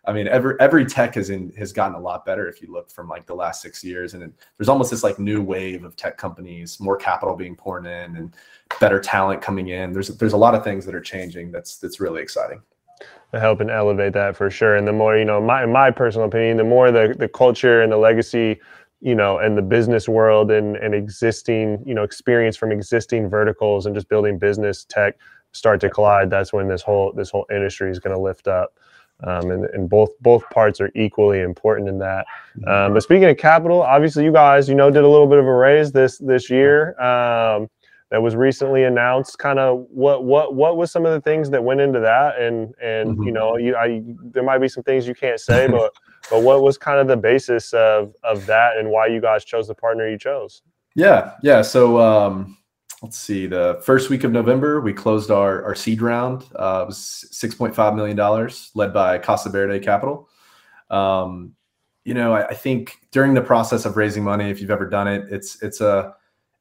I 0.05 0.11
mean, 0.11 0.27
every 0.27 0.55
every 0.59 0.85
tech 0.85 1.15
has 1.15 1.29
in 1.29 1.51
has 1.57 1.71
gotten 1.71 1.95
a 1.95 1.99
lot 1.99 2.25
better 2.25 2.47
if 2.49 2.61
you 2.61 2.71
look 2.71 2.91
from 2.91 3.07
like 3.07 3.25
the 3.25 3.33
last 3.33 3.61
six 3.61 3.83
years, 3.83 4.13
and 4.13 4.33
there's 4.57 4.67
almost 4.67 4.91
this 4.91 5.03
like 5.03 5.17
new 5.17 5.41
wave 5.41 5.85
of 5.85 5.95
tech 5.95 6.17
companies, 6.17 6.79
more 6.79 6.97
capital 6.97 7.35
being 7.35 7.55
poured 7.55 7.85
in, 7.85 8.17
and 8.17 8.35
better 8.81 8.99
talent 8.99 9.41
coming 9.41 9.69
in. 9.69 9.93
There's 9.93 10.09
there's 10.09 10.33
a 10.33 10.37
lot 10.37 10.55
of 10.55 10.63
things 10.63 10.85
that 10.85 10.93
are 10.93 11.01
changing. 11.01 11.51
That's 11.51 11.77
that's 11.77 12.01
really 12.01 12.21
exciting. 12.21 12.61
Helping 13.31 13.69
elevate 13.69 14.13
that 14.13 14.35
for 14.35 14.49
sure. 14.49 14.75
And 14.75 14.87
the 14.87 14.93
more 14.93 15.17
you 15.17 15.25
know, 15.25 15.41
my 15.41 15.65
my 15.65 15.89
personal 15.89 16.27
opinion, 16.27 16.57
the 16.57 16.65
more 16.65 16.91
the 16.91 17.15
the 17.17 17.29
culture 17.29 17.81
and 17.81 17.91
the 17.91 17.97
legacy 17.97 18.59
you 18.99 19.13
know, 19.13 19.37
and 19.37 19.57
the 19.57 19.61
business 19.61 20.07
world 20.07 20.49
and, 20.49 20.77
and 20.77 20.95
existing, 20.95 21.83
you 21.85 21.93
know, 21.93 22.03
experience 22.03 22.55
from 22.55 22.71
existing 22.71 23.29
verticals 23.29 23.85
and 23.85 23.93
just 23.93 24.07
building 24.07 24.39
business 24.39 24.85
tech 24.85 25.17
start 25.51 25.81
to 25.81 25.89
collide, 25.89 26.29
that's 26.29 26.53
when 26.53 26.69
this 26.69 26.81
whole 26.81 27.11
this 27.11 27.29
whole 27.29 27.45
industry 27.51 27.91
is 27.91 27.99
going 27.99 28.15
to 28.15 28.21
lift 28.21 28.47
up 28.47 28.79
um, 29.23 29.51
and, 29.51 29.65
and 29.65 29.89
both 29.89 30.11
both 30.21 30.47
parts 30.49 30.81
are 30.81 30.91
equally 30.95 31.41
important 31.41 31.89
in 31.89 31.99
that. 31.99 32.25
Um, 32.67 32.93
but 32.93 33.03
speaking 33.03 33.25
of 33.25 33.37
capital, 33.37 33.81
obviously 33.81 34.23
you 34.23 34.31
guys, 34.31 34.67
you 34.69 34.75
know, 34.75 34.89
did 34.89 35.03
a 35.03 35.09
little 35.09 35.27
bit 35.27 35.39
of 35.39 35.45
a 35.45 35.53
raise 35.53 35.91
this 35.91 36.17
this 36.17 36.49
year 36.49 36.99
um, 37.01 37.69
that 38.09 38.21
was 38.21 38.35
recently 38.35 38.83
announced. 38.83 39.39
Kind 39.39 39.59
of 39.59 39.85
what 39.89 40.23
what 40.25 40.55
what 40.55 40.77
was 40.77 40.91
some 40.91 41.05
of 41.05 41.13
the 41.13 41.21
things 41.21 41.49
that 41.51 41.63
went 41.63 41.81
into 41.81 41.99
that, 41.99 42.39
and 42.39 42.73
and 42.81 43.11
mm-hmm. 43.11 43.23
you 43.23 43.31
know, 43.31 43.57
you 43.57 43.75
I 43.75 44.01
there 44.31 44.43
might 44.43 44.59
be 44.59 44.67
some 44.67 44.83
things 44.83 45.07
you 45.07 45.15
can't 45.15 45.39
say, 45.39 45.67
but 45.67 45.93
but 46.29 46.43
what 46.43 46.61
was 46.61 46.77
kind 46.77 46.99
of 46.99 47.07
the 47.07 47.17
basis 47.17 47.73
of 47.73 48.13
of 48.23 48.45
that, 48.45 48.77
and 48.77 48.89
why 48.89 49.07
you 49.07 49.21
guys 49.21 49.45
chose 49.45 49.67
the 49.67 49.75
partner 49.75 50.09
you 50.09 50.17
chose? 50.17 50.61
Yeah, 50.95 51.31
yeah. 51.41 51.61
So 51.61 51.99
um, 51.99 52.57
let's 53.03 53.17
see, 53.19 53.45
the 53.45 53.81
first 53.83 54.09
week 54.09 54.23
of 54.23 54.31
November, 54.31 54.79
we 54.79 54.93
closed 54.93 55.29
our, 55.29 55.61
our 55.65 55.75
seed 55.75 56.01
round. 56.01 56.43
Uh, 56.55 56.83
it 56.83 56.87
was 56.87 57.25
$6.5 57.33 57.95
million, 57.95 58.49
led 58.75 58.93
by 58.93 59.17
Casa 59.17 59.49
Verde 59.49 59.77
Capital. 59.83 60.29
Um, 60.89 61.53
you 62.05 62.13
know, 62.13 62.33
I, 62.33 62.47
I, 62.47 62.53
think 62.53 62.99
during 63.11 63.33
the 63.33 63.41
process 63.41 63.85
of 63.85 63.97
raising 63.97 64.23
money, 64.23 64.49
if 64.49 64.61
you've 64.61 64.71
ever 64.71 64.87
done 64.87 65.07
it, 65.07 65.25
it's 65.29 65.61
it's 65.63 65.81
a 65.81 66.13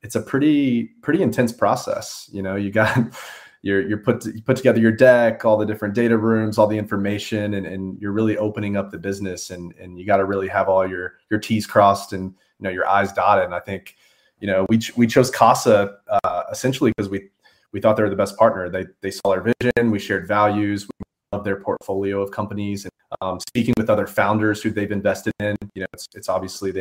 it's 0.03 0.15
a 0.15 0.23
pretty 0.23 0.85
pretty 1.03 1.23
intense 1.23 1.53
process. 1.53 2.31
You 2.33 2.43
know, 2.43 2.55
you 2.57 2.71
got 2.71 2.97
you're 3.63 3.87
you're 3.87 3.99
put 3.99 4.25
you 4.25 4.41
put 4.43 4.57
together 4.57 4.81
your 4.81 4.93
deck, 4.93 5.45
all 5.45 5.57
the 5.57 5.67
different 5.67 5.95
data 5.95 6.17
rooms, 6.17 6.59
all 6.59 6.69
the 6.69 6.79
information, 6.79 7.55
and, 7.55 7.67
and 7.67 8.01
you're 8.01 8.13
really 8.13 8.37
opening 8.37 8.77
up 8.77 8.91
the 8.91 8.99
business, 8.99 9.51
and 9.51 9.75
and 9.81 9.99
you 9.99 10.07
got 10.07 10.19
to 10.19 10.25
really 10.25 10.49
have 10.49 10.69
all 10.69 10.89
your 10.89 11.15
your 11.29 11.41
T's 11.41 11.67
crossed 11.67 12.13
and 12.13 12.31
you 12.59 12.65
know 12.65 12.71
your 12.71 12.89
I's 12.89 13.13
dotted. 13.13 13.45
And 13.45 13.55
I 13.55 13.61
think 13.61 13.97
you 14.43 14.49
know, 14.49 14.67
we 14.69 14.81
we 14.97 15.07
chose 15.07 15.31
Casa 15.31 15.99
uh, 16.09 16.43
essentially 16.51 16.93
because 16.97 17.09
we 17.09 17.29
we 17.71 17.81
thought 17.81 17.97
they 17.97 18.03
were 18.03 18.11
the 18.11 18.17
best 18.17 18.37
partner. 18.37 18.69
They 18.69 18.87
they 19.01 19.13
saw 19.13 19.31
our 19.31 19.41
vision, 19.41 19.93
we 19.93 20.01
shared 20.01 20.27
values, 20.27 20.85
we 20.85 21.05
love 21.33 21.45
their 21.45 21.61
portfolio 21.61 22.21
of 22.21 22.33
companies, 22.33 22.85
and 22.85 22.93
um, 23.21 23.39
speaking 23.39 23.73
with 23.79 23.89
other 23.89 24.07
founders 24.07 24.61
who 24.61 24.71
they've 24.71 24.91
invested 24.91 25.33
in, 25.39 25.57
you 25.75 25.83
know, 25.83 25.87
it's 25.93 26.09
it's 26.17 26.29
obviously 26.29 26.73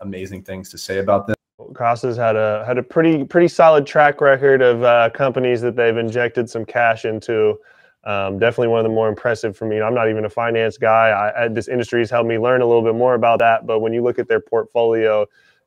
amazing 0.00 0.42
things 0.42 0.68
to 0.70 0.76
say 0.76 0.98
about 0.98 1.28
them. 1.28 1.36
Casa's 1.74 2.16
had 2.16 2.34
a 2.34 2.64
had 2.66 2.76
a 2.76 2.82
pretty 2.82 3.22
pretty 3.22 3.48
solid 3.48 3.86
track 3.86 4.20
record 4.20 4.60
of 4.60 4.82
uh, 4.82 5.10
companies 5.10 5.60
that 5.60 5.76
they've 5.76 5.96
injected 5.96 6.50
some 6.50 6.64
cash 6.64 7.04
into. 7.04 7.56
Um, 8.02 8.40
definitely 8.40 8.68
one 8.68 8.80
of 8.80 8.84
the 8.84 8.94
more 8.94 9.08
impressive 9.08 9.56
for 9.56 9.64
me. 9.66 9.80
I'm 9.80 9.94
not 9.94 10.10
even 10.10 10.24
a 10.24 10.28
finance 10.28 10.76
guy. 10.76 11.08
I, 11.08 11.44
I, 11.44 11.48
this 11.48 11.68
industry 11.68 12.00
has 12.00 12.10
helped 12.10 12.28
me 12.28 12.36
learn 12.36 12.62
a 12.62 12.66
little 12.66 12.82
bit 12.82 12.96
more 12.96 13.14
about 13.14 13.38
that. 13.38 13.64
But 13.64 13.78
when 13.78 13.92
you 13.94 14.02
look 14.02 14.18
at 14.18 14.28
their 14.28 14.40
portfolio, 14.40 15.24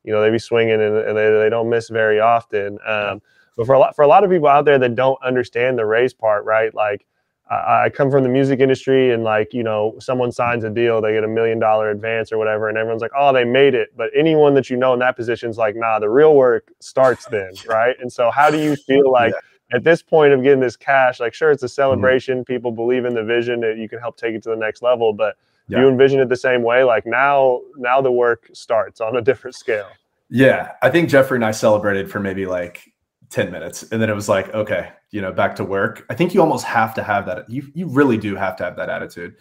you 0.07 0.13
know 0.13 0.21
they 0.21 0.31
be 0.31 0.39
swinging 0.39 0.81
and, 0.81 0.97
and 0.97 1.17
they, 1.17 1.29
they 1.29 1.49
don't 1.49 1.69
miss 1.69 1.89
very 1.89 2.19
often. 2.21 2.79
Um, 2.87 3.21
but 3.57 3.65
for 3.65 3.73
a 3.73 3.79
lot 3.79 3.93
for 3.95 4.03
a 4.03 4.07
lot 4.07 4.23
of 4.23 4.29
people 4.29 4.47
out 4.47 4.63
there 4.63 4.79
that 4.79 4.95
don't 4.95 5.21
understand 5.21 5.77
the 5.77 5.85
raise 5.85 6.13
part, 6.13 6.45
right? 6.45 6.73
Like 6.73 7.05
I, 7.49 7.85
I 7.85 7.89
come 7.89 8.09
from 8.09 8.23
the 8.23 8.29
music 8.29 8.61
industry 8.61 9.11
and 9.13 9.23
like, 9.23 9.53
you 9.53 9.63
know, 9.63 9.95
someone 9.99 10.31
signs 10.31 10.63
a 10.63 10.69
deal, 10.69 11.01
they 11.01 11.11
get 11.11 11.25
a 11.25 11.27
million 11.27 11.59
dollar 11.59 11.89
advance 11.89 12.31
or 12.31 12.37
whatever, 12.37 12.69
and 12.69 12.77
everyone's 12.77 13.01
like, 13.01 13.11
oh, 13.17 13.33
they 13.33 13.43
made 13.43 13.73
it. 13.73 13.89
But 13.97 14.11
anyone 14.15 14.53
that 14.53 14.69
you 14.69 14.77
know 14.77 14.93
in 14.93 14.99
that 14.99 15.17
position 15.17 15.49
is 15.49 15.57
like, 15.57 15.75
nah, 15.75 15.99
the 15.99 16.09
real 16.09 16.35
work 16.35 16.71
starts 16.79 17.25
then, 17.31 17.51
right? 17.67 17.97
And 17.99 18.11
so 18.11 18.31
how 18.31 18.49
do 18.49 18.57
you 18.57 18.77
feel 18.77 19.11
like 19.11 19.33
yeah. 19.33 19.75
at 19.75 19.83
this 19.83 20.01
point 20.01 20.31
of 20.31 20.41
getting 20.41 20.61
this 20.61 20.77
cash, 20.77 21.19
like 21.19 21.33
sure, 21.33 21.51
it's 21.51 21.63
a 21.63 21.65
mm-hmm. 21.65 21.73
celebration, 21.73 22.37
mm-hmm. 22.37 22.53
people 22.53 22.71
believe 22.71 23.03
in 23.03 23.13
the 23.13 23.23
vision 23.23 23.59
that 23.59 23.77
you 23.77 23.89
can 23.89 23.99
help 23.99 24.15
take 24.15 24.35
it 24.35 24.43
to 24.43 24.49
the 24.49 24.55
next 24.55 24.81
level, 24.81 25.11
but 25.11 25.35
yeah. 25.67 25.79
you 25.79 25.87
envision 25.87 26.19
it 26.19 26.29
the 26.29 26.35
same 26.35 26.63
way? 26.63 26.83
Like 26.83 27.05
now, 27.05 27.61
now 27.77 28.01
the 28.01 28.11
work 28.11 28.49
starts 28.53 29.01
on 29.01 29.15
a 29.15 29.21
different 29.21 29.55
scale. 29.55 29.89
Yeah. 30.29 30.71
I 30.81 30.89
think 30.89 31.09
Jeffrey 31.09 31.37
and 31.37 31.45
I 31.45 31.51
celebrated 31.51 32.11
for 32.11 32.19
maybe 32.19 32.45
like 32.45 32.91
10 33.29 33.51
minutes 33.51 33.83
and 33.91 34.01
then 34.01 34.09
it 34.09 34.15
was 34.15 34.29
like 34.29 34.53
okay 34.53 34.91
you 35.11 35.19
know 35.19 35.31
back 35.31 35.55
to 35.55 35.63
work 35.63 36.05
i 36.09 36.15
think 36.15 36.33
you 36.33 36.41
almost 36.41 36.65
have 36.65 36.93
to 36.93 37.03
have 37.03 37.25
that 37.25 37.49
you 37.49 37.69
you 37.73 37.87
really 37.87 38.17
do 38.17 38.35
have 38.35 38.55
to 38.55 38.63
have 38.63 38.77
that 38.77 38.89
attitude 38.89 39.35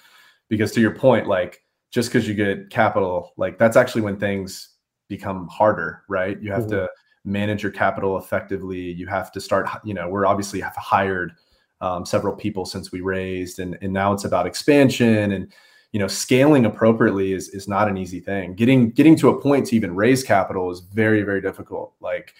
because 0.48 0.72
to 0.72 0.80
your 0.80 0.90
point 0.90 1.28
like 1.28 1.62
just 1.92 2.08
because 2.08 2.26
you 2.26 2.34
get 2.34 2.68
capital 2.68 3.32
like 3.36 3.58
that's 3.58 3.76
actually 3.76 4.00
when 4.00 4.16
things 4.16 4.70
become 5.08 5.46
harder 5.48 6.02
right 6.08 6.42
you 6.42 6.50
have 6.50 6.62
mm-hmm. 6.62 6.70
to 6.70 6.90
manage 7.24 7.62
your 7.62 7.72
capital 7.72 8.18
effectively 8.18 8.92
you 8.92 9.06
have 9.06 9.30
to 9.30 9.40
start 9.40 9.68
you 9.84 9.94
know 9.94 10.08
we're 10.08 10.26
obviously 10.26 10.60
have 10.60 10.76
hired 10.76 11.32
um, 11.80 12.04
several 12.04 12.34
people 12.34 12.64
since 12.64 12.90
we 12.90 13.00
raised 13.00 13.60
and 13.60 13.78
and 13.82 13.92
now 13.92 14.12
it's 14.12 14.24
about 14.24 14.46
expansion 14.46 15.32
and 15.32 15.52
you 15.96 15.98
know 15.98 16.06
scaling 16.06 16.66
appropriately 16.66 17.32
is 17.32 17.48
is 17.48 17.66
not 17.66 17.88
an 17.88 17.96
easy 17.96 18.20
thing 18.20 18.54
getting 18.54 18.90
getting 18.90 19.16
to 19.16 19.30
a 19.30 19.40
point 19.40 19.66
to 19.66 19.74
even 19.74 19.94
raise 19.94 20.22
capital 20.22 20.70
is 20.70 20.80
very 20.80 21.22
very 21.22 21.40
difficult 21.40 21.94
like 22.00 22.34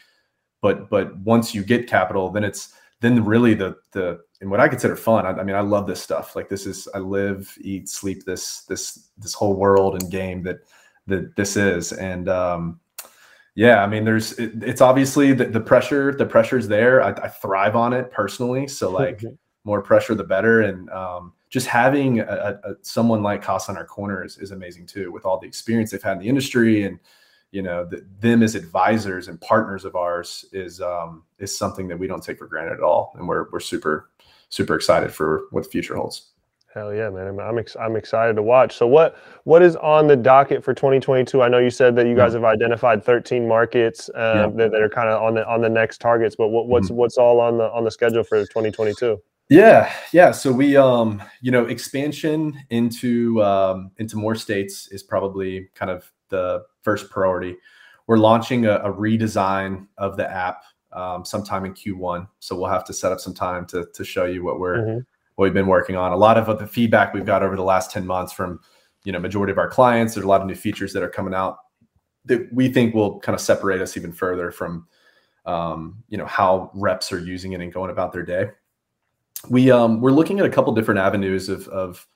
but 0.61 0.91
but 0.91 1.17
once 1.19 1.55
you 1.55 1.65
get 1.65 1.89
capital 1.89 2.29
then 2.31 2.45
it's 2.45 2.75
then 3.01 3.25
really 3.25 3.55
the 3.55 3.77
the 3.93 4.21
and 4.41 4.51
what 4.51 4.61
I 4.61 4.69
consider 4.69 4.97
fun. 4.97 5.25
I, 5.27 5.31
I, 5.31 5.43
mean, 5.43 5.57
I 5.57 5.61
love 5.61 5.87
this 5.87 6.03
stuff. 6.03 6.37
Like 6.37 6.49
this 6.49 6.67
is 6.67 6.89
I 6.95 6.99
live, 6.99 7.57
eat, 7.61 7.89
sleep 7.89 8.25
this 8.25 8.63
this 8.63 9.09
this 9.19 9.35
whole 9.35 9.55
world 9.55 9.95
and 9.95 10.11
game 10.11 10.43
that 10.43 10.59
that 11.07 11.35
this 11.37 11.57
is. 11.57 11.93
And 11.93 12.29
um, 12.29 12.81
yeah, 13.55 13.83
I 13.83 13.87
mean, 13.87 14.05
there's 14.05 14.33
it, 14.33 14.63
it's 14.63 14.81
obviously 14.81 15.33
the, 15.33 15.47
the 15.47 15.61
pressure. 15.61 16.15
The 16.15 16.27
pressure's 16.27 16.69
there. 16.69 17.03
I, 17.03 17.11
I 17.11 17.29
thrive 17.29 17.77
on 17.77 17.93
it 17.93 18.11
personally. 18.11 18.69
So 18.69 18.91
like 18.91 19.23
more 19.65 19.81
pressure, 19.81 20.15
the 20.15 20.25
better. 20.25 20.63
And 20.63 20.91
um, 20.91 21.33
just 21.57 21.69
having 21.69 22.21
a, 22.21 22.61
a, 22.65 22.75
someone 22.83 23.23
like 23.23 23.41
Casa 23.41 23.71
on 23.73 23.79
our 23.79 23.85
corner 23.87 24.23
is, 24.23 24.37
is 24.37 24.51
amazing 24.51 24.85
too, 24.85 25.11
with 25.11 25.25
all 25.25 25.39
the 25.39 25.47
experience 25.47 25.91
they've 25.91 26.03
had 26.03 26.13
in 26.13 26.19
the 26.19 26.29
industry 26.29 26.85
and 26.85 26.99
you 27.51 27.63
know 27.63 27.83
the, 27.83 28.07
them 28.21 28.43
as 28.43 28.55
advisors 28.55 29.29
and 29.29 29.41
partners 29.41 29.87
of 29.87 29.97
ours 29.97 30.45
is 30.53 30.83
um, 30.83 31.23
is 31.39 31.57
something 31.57 31.89
that 31.89 31.99
we 31.99 32.07
don't 32.07 32.23
take 32.23 32.37
for 32.37 32.47
granted 32.47 32.75
at 32.75 32.81
all, 32.83 33.15
and 33.17 33.27
we're 33.27 33.47
we're 33.53 33.61
super 33.61 34.11
super 34.51 34.75
excited 34.75 35.11
for 35.15 35.45
what 35.51 35.65
the 35.65 35.71
future 35.71 35.97
holds. 35.97 36.33
Hell 36.75 36.93
yeah, 36.93 37.09
man! 37.09 37.27
I'm 37.27 37.41
I'm, 37.41 37.59
ex- 37.59 37.77
I'm 37.81 37.97
excited 37.97 38.37
to 38.37 38.43
watch. 38.43 38.77
So 38.77 38.87
what 38.87 39.17
what 39.45 39.63
is 39.63 39.77
on 39.77 40.09
the 40.09 40.17
docket 40.17 40.63
for 40.63 40.75
2022? 40.75 41.41
I 41.41 41.49
know 41.49 41.57
you 41.57 41.71
said 41.71 41.97
that 41.97 42.07
you 42.07 42.15
guys 42.15 42.35
have 42.35 42.45
identified 42.45 43.03
13 43.03 43.49
markets 43.49 44.11
uh, 44.11 44.51
yeah. 44.51 44.57
that, 44.57 44.73
that, 44.73 44.83
are 44.83 44.91
kind 44.91 45.09
of 45.09 45.23
on 45.23 45.33
the 45.37 45.49
on 45.49 45.63
the 45.63 45.71
next 45.71 46.03
targets, 46.03 46.37
but 46.37 46.49
what, 46.49 46.69
what's 46.69 46.89
mm-hmm. 46.89 46.97
what's 46.97 47.17
all 47.17 47.41
on 47.41 47.57
the 47.57 47.71
on 47.73 47.85
the 47.85 47.91
schedule 47.91 48.25
for 48.25 48.41
2022? 48.41 49.19
Yeah, 49.49 49.93
yeah. 50.13 50.33
So 50.33 50.51
we, 50.51 50.77
um, 50.77 51.23
you 51.41 51.53
know, 51.53 51.67
expansion 51.67 52.59
into 52.71 53.43
um, 53.43 53.93
into 53.99 54.17
more 54.17 54.35
states 54.35 54.89
is 54.89 55.03
probably 55.03 55.71
kind 55.75 55.91
of 55.91 56.11
the 56.31 56.65
first 56.83 57.11
priority. 57.11 57.57
We're 58.09 58.19
launching 58.19 58.67
a, 58.67 58.77
a 58.79 58.93
redesign 58.93 59.87
of 59.99 60.17
the 60.17 60.29
app 60.29 60.63
um, 60.93 61.25
sometime 61.25 61.65
in 61.65 61.75
Q1, 61.75 62.27
so 62.41 62.57
we'll 62.57 62.71
have 62.71 62.85
to 62.87 62.93
set 62.93 63.13
up 63.13 63.21
some 63.21 63.35
time 63.35 63.67
to 63.67 63.87
to 63.95 64.05
show 64.05 64.25
you 64.25 64.43
what 64.43 64.59
we're 64.59 64.79
mm-hmm. 64.79 64.99
what 65.37 65.45
we've 65.45 65.55
been 65.55 65.69
working 65.69 65.97
on. 65.97 66.13
A 66.13 66.17
lot 66.17 66.39
of 66.39 66.59
the 66.59 66.67
feedback 66.67 67.15
we've 67.15 67.25
got 67.25 67.45
over 67.45 67.55
the 67.55 67.63
last 67.63 67.93
ten 67.93 68.05
months 68.05 68.33
from 68.33 68.59
you 69.05 69.13
know 69.13 69.21
majority 69.21 69.53
of 69.53 69.59
our 69.59 69.71
clients. 69.71 70.15
There's 70.15 70.25
a 70.25 70.29
lot 70.29 70.41
of 70.41 70.49
new 70.49 70.57
features 70.57 70.93
that 70.93 71.05
are 71.05 71.09
coming 71.09 71.35
out 71.35 71.59
that 72.25 72.53
we 72.53 72.69
think 72.69 72.95
will 72.95 73.21
kind 73.21 73.35
of 73.35 73.41
separate 73.41 73.81
us 73.81 73.97
even 73.97 74.13
further 74.13 74.51
from 74.51 74.89
um, 75.45 76.03
you 76.09 76.19
know 76.19 76.27
how 76.27 76.73
reps 76.75 77.13
are 77.13 77.21
using 77.21 77.53
it 77.53 77.61
and 77.61 77.73
going 77.73 77.93
about 77.93 78.13
their 78.13 78.25
day. 78.25 78.49
We 79.49 79.71
um, 79.71 80.01
we're 80.01 80.13
looking 80.13 80.41
at 80.41 80.47
a 80.47 80.51
couple 80.51 80.75
different 80.75 81.01
avenues 81.01 81.49
of 81.49 81.69
of 81.69 82.07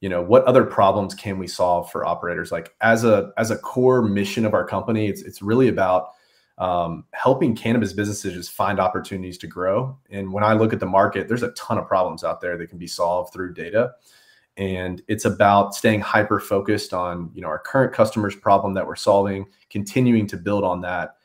you 0.00 0.08
know 0.08 0.22
what 0.22 0.44
other 0.44 0.64
problems 0.64 1.14
can 1.14 1.38
we 1.38 1.46
solve 1.46 1.90
for 1.90 2.04
operators? 2.04 2.52
Like 2.52 2.74
as 2.80 3.04
a 3.04 3.32
as 3.36 3.50
a 3.50 3.58
core 3.58 4.02
mission 4.02 4.44
of 4.44 4.54
our 4.54 4.66
company 4.66 5.08
it's 5.08 5.22
it's 5.22 5.42
really 5.42 5.68
about 5.68 6.10
um, 6.58 7.04
helping 7.12 7.54
cannabis 7.54 7.92
businesses 7.92 8.32
just 8.32 8.52
find 8.52 8.80
opportunities 8.80 9.38
to 9.38 9.46
grow. 9.46 9.98
And 10.10 10.32
when 10.32 10.44
i 10.44 10.52
look 10.52 10.72
at 10.72 10.80
the 10.80 10.86
market 10.86 11.28
there's 11.28 11.42
a 11.42 11.52
ton 11.52 11.78
of 11.78 11.86
problems 11.86 12.24
out 12.24 12.40
there 12.40 12.56
that 12.56 12.68
can 12.68 12.78
be 12.78 12.86
solved 12.86 13.32
through 13.32 13.54
data. 13.54 13.92
And 14.58 15.02
it's 15.06 15.26
about 15.26 15.74
staying 15.74 16.00
hyper 16.00 16.40
focused 16.40 16.94
on 16.94 17.30
you 17.34 17.40
know 17.40 17.48
our 17.48 17.58
current 17.58 17.92
customers 17.92 18.36
problem 18.36 18.74
that 18.74 18.86
we're 18.86 18.96
solving 18.96 19.46
continuing 19.70 20.26
to 20.28 20.36
build 20.36 20.64
on 20.64 20.82
that 20.82 21.16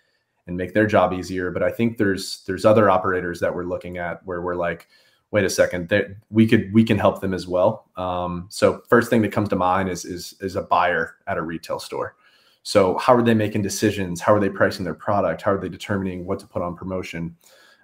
and 0.48 0.58
make 0.58 0.74
their 0.74 0.88
job 0.88 1.14
easier. 1.14 1.52
But 1.52 1.64
i 1.64 1.72
think 1.72 1.98
there's 1.98 2.44
there's 2.48 2.66
other 2.66 2.90
operators 2.90 3.42
that 3.42 3.54
we're 3.54 3.66
looking 3.66 3.98
at 3.98 4.26
where 4.26 4.42
we're 4.42 4.56
like 4.56 4.88
wait 5.32 5.46
a 5.46 5.50
second, 5.50 5.92
we 6.30 6.46
could 6.46 6.72
we 6.74 6.84
can 6.84 6.98
help 6.98 7.22
them 7.22 7.34
as 7.34 7.48
well. 7.48 7.90
Um, 7.96 8.48
so 8.50 8.84
first 8.90 9.10
thing 9.10 9.22
that 9.24 9.32
comes 9.32 9.50
to 9.50 9.56
mind 9.56 9.90
is 9.90 10.06
is 10.06 10.36
is 10.42 10.56
a 10.56 10.62
buyer 10.62 11.16
at 11.28 11.38
a 11.38 11.42
retail 11.42 11.80
store. 11.80 12.16
So 12.64 12.98
how 12.98 13.16
are 13.16 13.24
they 13.24 13.34
making 13.34 13.64
decisions? 13.64 14.22
How 14.22 14.36
are 14.36 14.40
they 14.40 14.50
pricing 14.50 14.86
their 14.86 14.94
product? 14.94 15.42
How 15.42 15.54
are 15.54 15.60
they 15.60 15.70
determining 15.70 16.26
what 16.26 16.40
to 16.40 16.48
put 16.48 16.62
on 16.62 16.76
promotion? 16.76 17.36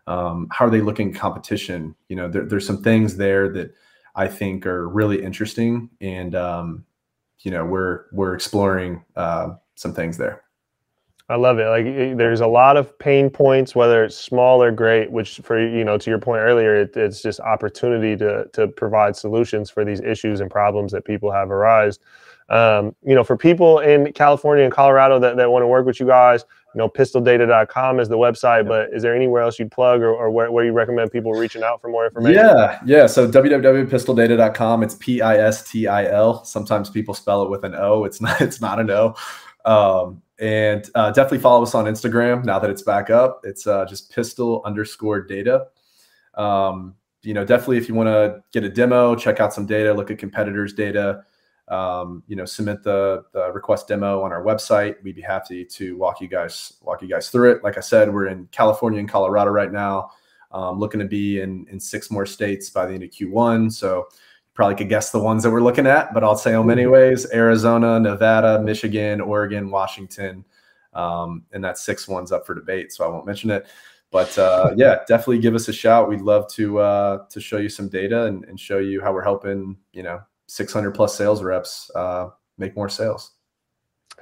Um, 0.05 0.47
how 0.51 0.65
are 0.65 0.69
they 0.69 0.81
looking 0.81 1.13
competition? 1.13 1.95
You 2.09 2.15
know, 2.15 2.27
there, 2.29 2.45
there's 2.45 2.67
some 2.67 2.83
things 2.83 3.17
there 3.17 3.49
that 3.53 3.73
I 4.15 4.27
think 4.27 4.65
are 4.65 4.87
really 4.87 5.23
interesting, 5.23 5.89
and 5.99 6.35
um, 6.35 6.85
you 7.39 7.51
know, 7.51 7.65
we're 7.65 8.05
we're 8.11 8.33
exploring 8.33 9.03
uh, 9.15 9.55
some 9.75 9.93
things 9.93 10.17
there. 10.17 10.43
I 11.29 11.35
love 11.35 11.59
it. 11.59 11.67
Like 11.67 12.17
there's 12.17 12.39
a 12.39 12.47
lot 12.47 12.77
of 12.77 12.97
pain 12.99 13.29
points, 13.29 13.75
whether 13.75 14.05
it's 14.05 14.15
small 14.15 14.63
or 14.63 14.71
great, 14.71 15.11
which 15.11 15.39
for 15.43 15.59
you 15.59 15.83
know, 15.83 15.97
to 15.97 16.09
your 16.09 16.19
point 16.19 16.39
earlier, 16.39 16.75
it, 16.75 16.95
it's 16.95 17.21
just 17.21 17.41
opportunity 17.41 18.15
to 18.17 18.47
to 18.53 18.67
provide 18.67 19.15
solutions 19.15 19.69
for 19.69 19.83
these 19.83 19.99
issues 19.99 20.39
and 20.39 20.49
problems 20.49 20.91
that 20.93 21.03
people 21.03 21.31
have 21.31 21.51
arise. 21.51 21.99
Um, 22.49 22.95
you 23.03 23.13
know, 23.13 23.25
for 23.25 23.35
people 23.35 23.79
in 23.79 24.13
California 24.13 24.63
and 24.63 24.71
Colorado 24.71 25.19
that, 25.19 25.35
that 25.35 25.51
want 25.51 25.63
to 25.63 25.67
work 25.67 25.85
with 25.85 25.99
you 25.99 26.07
guys, 26.07 26.45
you 26.73 26.79
know, 26.79 26.87
pistildata.com 26.87 27.99
is 27.99 28.07
the 28.07 28.17
website, 28.17 28.65
but 28.67 28.89
is 28.93 29.03
there 29.03 29.13
anywhere 29.13 29.41
else 29.41 29.59
you'd 29.59 29.69
plug 29.69 30.01
or, 30.01 30.13
or 30.13 30.29
where, 30.29 30.49
where 30.49 30.63
you 30.63 30.71
recommend 30.71 31.11
people 31.11 31.33
reaching 31.33 31.61
out 31.61 31.81
for 31.81 31.89
more 31.89 32.05
information? 32.05 32.41
Yeah. 32.41 32.79
Yeah. 32.85 33.07
So 33.07 33.29
www.pistildata.com, 33.29 34.83
it's 34.83 34.95
P-I-S-T-I-L. 34.95 36.45
Sometimes 36.45 36.89
people 36.89 37.13
spell 37.13 37.43
it 37.43 37.49
with 37.49 37.65
an 37.65 37.75
O. 37.75 38.05
It's 38.05 38.21
not, 38.21 38.39
it's 38.39 38.61
not 38.61 38.79
an 38.79 38.91
O. 38.91 39.15
Um, 39.65 40.21
and 40.39 40.89
uh, 40.95 41.11
definitely 41.11 41.39
follow 41.39 41.63
us 41.63 41.73
on 41.73 41.85
Instagram 41.85 42.45
now 42.45 42.59
that 42.59 42.69
it's 42.69 42.81
back 42.81 43.09
up. 43.09 43.41
It's 43.43 43.65
uh, 43.65 43.85
just 43.85 44.11
pistil 44.13 44.61
underscore 44.65 45.21
data. 45.21 45.67
Um, 46.35 46.95
you 47.23 47.33
know, 47.33 47.43
definitely 47.43 47.77
if 47.77 47.89
you 47.89 47.95
want 47.95 48.07
to 48.07 48.43
get 48.53 48.63
a 48.63 48.69
demo, 48.69 49.15
check 49.15 49.39
out 49.39 49.53
some 49.53 49.65
data, 49.65 49.93
look 49.93 50.11
at 50.11 50.17
competitors' 50.17 50.73
data. 50.73 51.23
Um, 51.67 52.23
you 52.27 52.37
know, 52.37 52.45
submit 52.45 52.83
the, 52.83 53.25
the 53.33 53.51
request 53.51 53.89
demo 53.89 54.21
on 54.21 54.31
our 54.31 54.41
website. 54.41 55.03
We'd 55.03 55.15
be 55.15 55.21
happy 55.21 55.65
to 55.65 55.97
walk 55.97 56.21
you 56.21 56.29
guys 56.29 56.73
walk 56.81 57.01
you 57.01 57.09
guys 57.09 57.29
through 57.29 57.51
it. 57.51 57.63
Like 57.63 57.77
I 57.77 57.81
said, 57.81 58.13
we're 58.13 58.27
in 58.27 58.47
California 58.51 58.99
and 58.99 59.09
Colorado 59.09 59.51
right 59.51 59.71
now. 59.71 60.11
Um, 60.51 60.79
looking 60.79 61.01
to 61.01 61.05
be 61.05 61.41
in 61.41 61.67
in 61.69 61.77
six 61.77 62.09
more 62.09 62.25
states 62.25 62.69
by 62.69 62.85
the 62.85 62.93
end 62.93 63.03
of 63.03 63.09
Q1. 63.09 63.73
So 63.73 64.07
probably 64.57 64.75
could 64.75 64.89
guess 64.89 65.11
the 65.11 65.19
ones 65.19 65.43
that 65.43 65.51
we're 65.51 65.61
looking 65.61 65.85
at, 65.85 66.15
but 66.15 66.23
I'll 66.23 66.35
say 66.35 66.51
them 66.51 66.61
mm-hmm. 66.61 66.71
anyways. 66.71 67.31
Arizona, 67.31 67.99
Nevada, 67.99 68.59
Michigan, 68.59 69.21
Oregon, 69.21 69.69
Washington. 69.69 70.43
Um, 70.93 71.43
and 71.53 71.63
that 71.63 71.77
six 71.77 72.07
one's 72.07 72.31
up 72.31 72.43
for 72.43 72.55
debate, 72.55 72.91
so 72.91 73.05
I 73.05 73.07
won't 73.07 73.27
mention 73.27 73.51
it. 73.51 73.67
But 74.09 74.35
uh, 74.39 74.71
yeah, 74.75 75.01
definitely 75.07 75.37
give 75.37 75.53
us 75.53 75.67
a 75.67 75.73
shout. 75.73 76.09
We'd 76.09 76.21
love 76.21 76.51
to 76.53 76.79
uh, 76.79 77.25
to 77.29 77.39
show 77.39 77.57
you 77.57 77.69
some 77.69 77.87
data 77.87 78.25
and, 78.25 78.45
and, 78.45 78.59
show 78.59 78.79
you 78.79 78.99
how 78.99 79.13
we're 79.13 79.23
helping 79.23 79.77
you 79.93 80.01
know 80.01 80.21
600 80.47 80.91
plus 80.91 81.15
sales 81.15 81.43
reps 81.43 81.91
uh, 81.93 82.29
make 82.57 82.75
more 82.75 82.89
sales. 82.89 83.33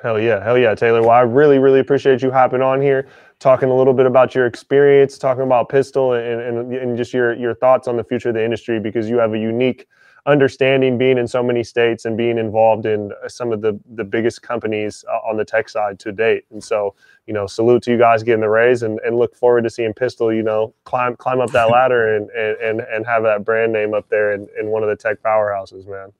Hell 0.03 0.19
yeah, 0.19 0.43
hell 0.43 0.57
yeah, 0.57 0.75
Taylor. 0.75 0.99
Well, 0.99 1.11
I 1.11 1.21
really, 1.21 1.59
really 1.59 1.79
appreciate 1.79 2.21
you 2.21 2.29
hopping 2.29 2.61
on 2.61 2.81
here, 2.81 3.07
talking 3.39 3.69
a 3.69 3.73
little 3.73 3.93
bit 3.93 4.05
about 4.05 4.35
your 4.35 4.47
experience, 4.47 5.17
talking 5.17 5.43
about 5.43 5.69
Pistil, 5.69 6.11
and, 6.11 6.41
and, 6.41 6.73
and 6.73 6.97
just 6.97 7.13
your 7.13 7.33
your 7.35 7.55
thoughts 7.55 7.87
on 7.87 7.95
the 7.95 8.03
future 8.03 8.29
of 8.29 8.35
the 8.35 8.43
industry 8.43 8.81
because 8.81 9.09
you 9.09 9.17
have 9.17 9.33
a 9.33 9.39
unique 9.39 9.87
understanding 10.25 10.97
being 10.97 11.17
in 11.17 11.27
so 11.27 11.43
many 11.43 11.63
states 11.63 12.05
and 12.05 12.17
being 12.17 12.37
involved 12.37 12.85
in 12.85 13.11
some 13.27 13.51
of 13.51 13.61
the 13.61 13.79
the 13.95 14.03
biggest 14.03 14.41
companies 14.41 15.05
uh, 15.09 15.29
on 15.29 15.37
the 15.37 15.45
tech 15.45 15.69
side 15.69 15.99
to 15.99 16.11
date. 16.11 16.45
And 16.51 16.63
so, 16.63 16.95
you 17.27 17.33
know, 17.33 17.45
salute 17.47 17.83
to 17.83 17.91
you 17.91 17.97
guys 17.97 18.23
getting 18.23 18.41
the 18.41 18.49
raise 18.49 18.81
and, 18.83 18.99
and 19.05 19.17
look 19.17 19.35
forward 19.35 19.63
to 19.63 19.69
seeing 19.69 19.93
Pistil, 19.93 20.35
you 20.35 20.43
know, 20.43 20.73
climb 20.83 21.15
climb 21.15 21.39
up 21.39 21.51
that 21.51 21.69
ladder 21.69 22.15
and 22.15 22.29
and 22.31 22.81
and 22.81 23.05
have 23.05 23.23
that 23.23 23.45
brand 23.45 23.71
name 23.71 23.93
up 23.93 24.09
there 24.09 24.33
in, 24.33 24.47
in 24.59 24.67
one 24.67 24.83
of 24.83 24.89
the 24.89 24.95
tech 24.95 25.21
powerhouses, 25.21 25.87
man. 25.87 26.11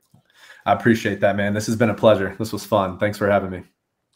I 0.65 0.73
appreciate 0.73 1.19
that, 1.21 1.35
man. 1.35 1.53
This 1.53 1.67
has 1.67 1.75
been 1.75 1.89
a 1.89 1.95
pleasure. 1.95 2.35
This 2.39 2.51
was 2.51 2.65
fun. 2.65 2.97
Thanks 2.97 3.17
for 3.17 3.29
having 3.29 3.51
me. 3.51 3.63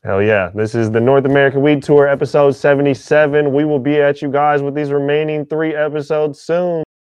Hell 0.04 0.22
yeah. 0.22 0.50
This 0.56 0.76
is 0.76 0.90
the 0.90 1.02
North 1.02 1.26
American 1.26 1.62
Weed 1.62 1.84
Tour, 1.84 2.08
episode 2.08 2.52
77. 2.52 3.54
We 3.54 3.66
will 3.66 3.80
be 3.80 3.98
at 3.98 4.22
you 4.22 4.32
guys 4.32 4.62
with 4.62 4.74
these 4.74 4.92
remaining 4.92 5.46
three 5.46 5.76
episodes 5.76 6.42
soon. 6.42 6.84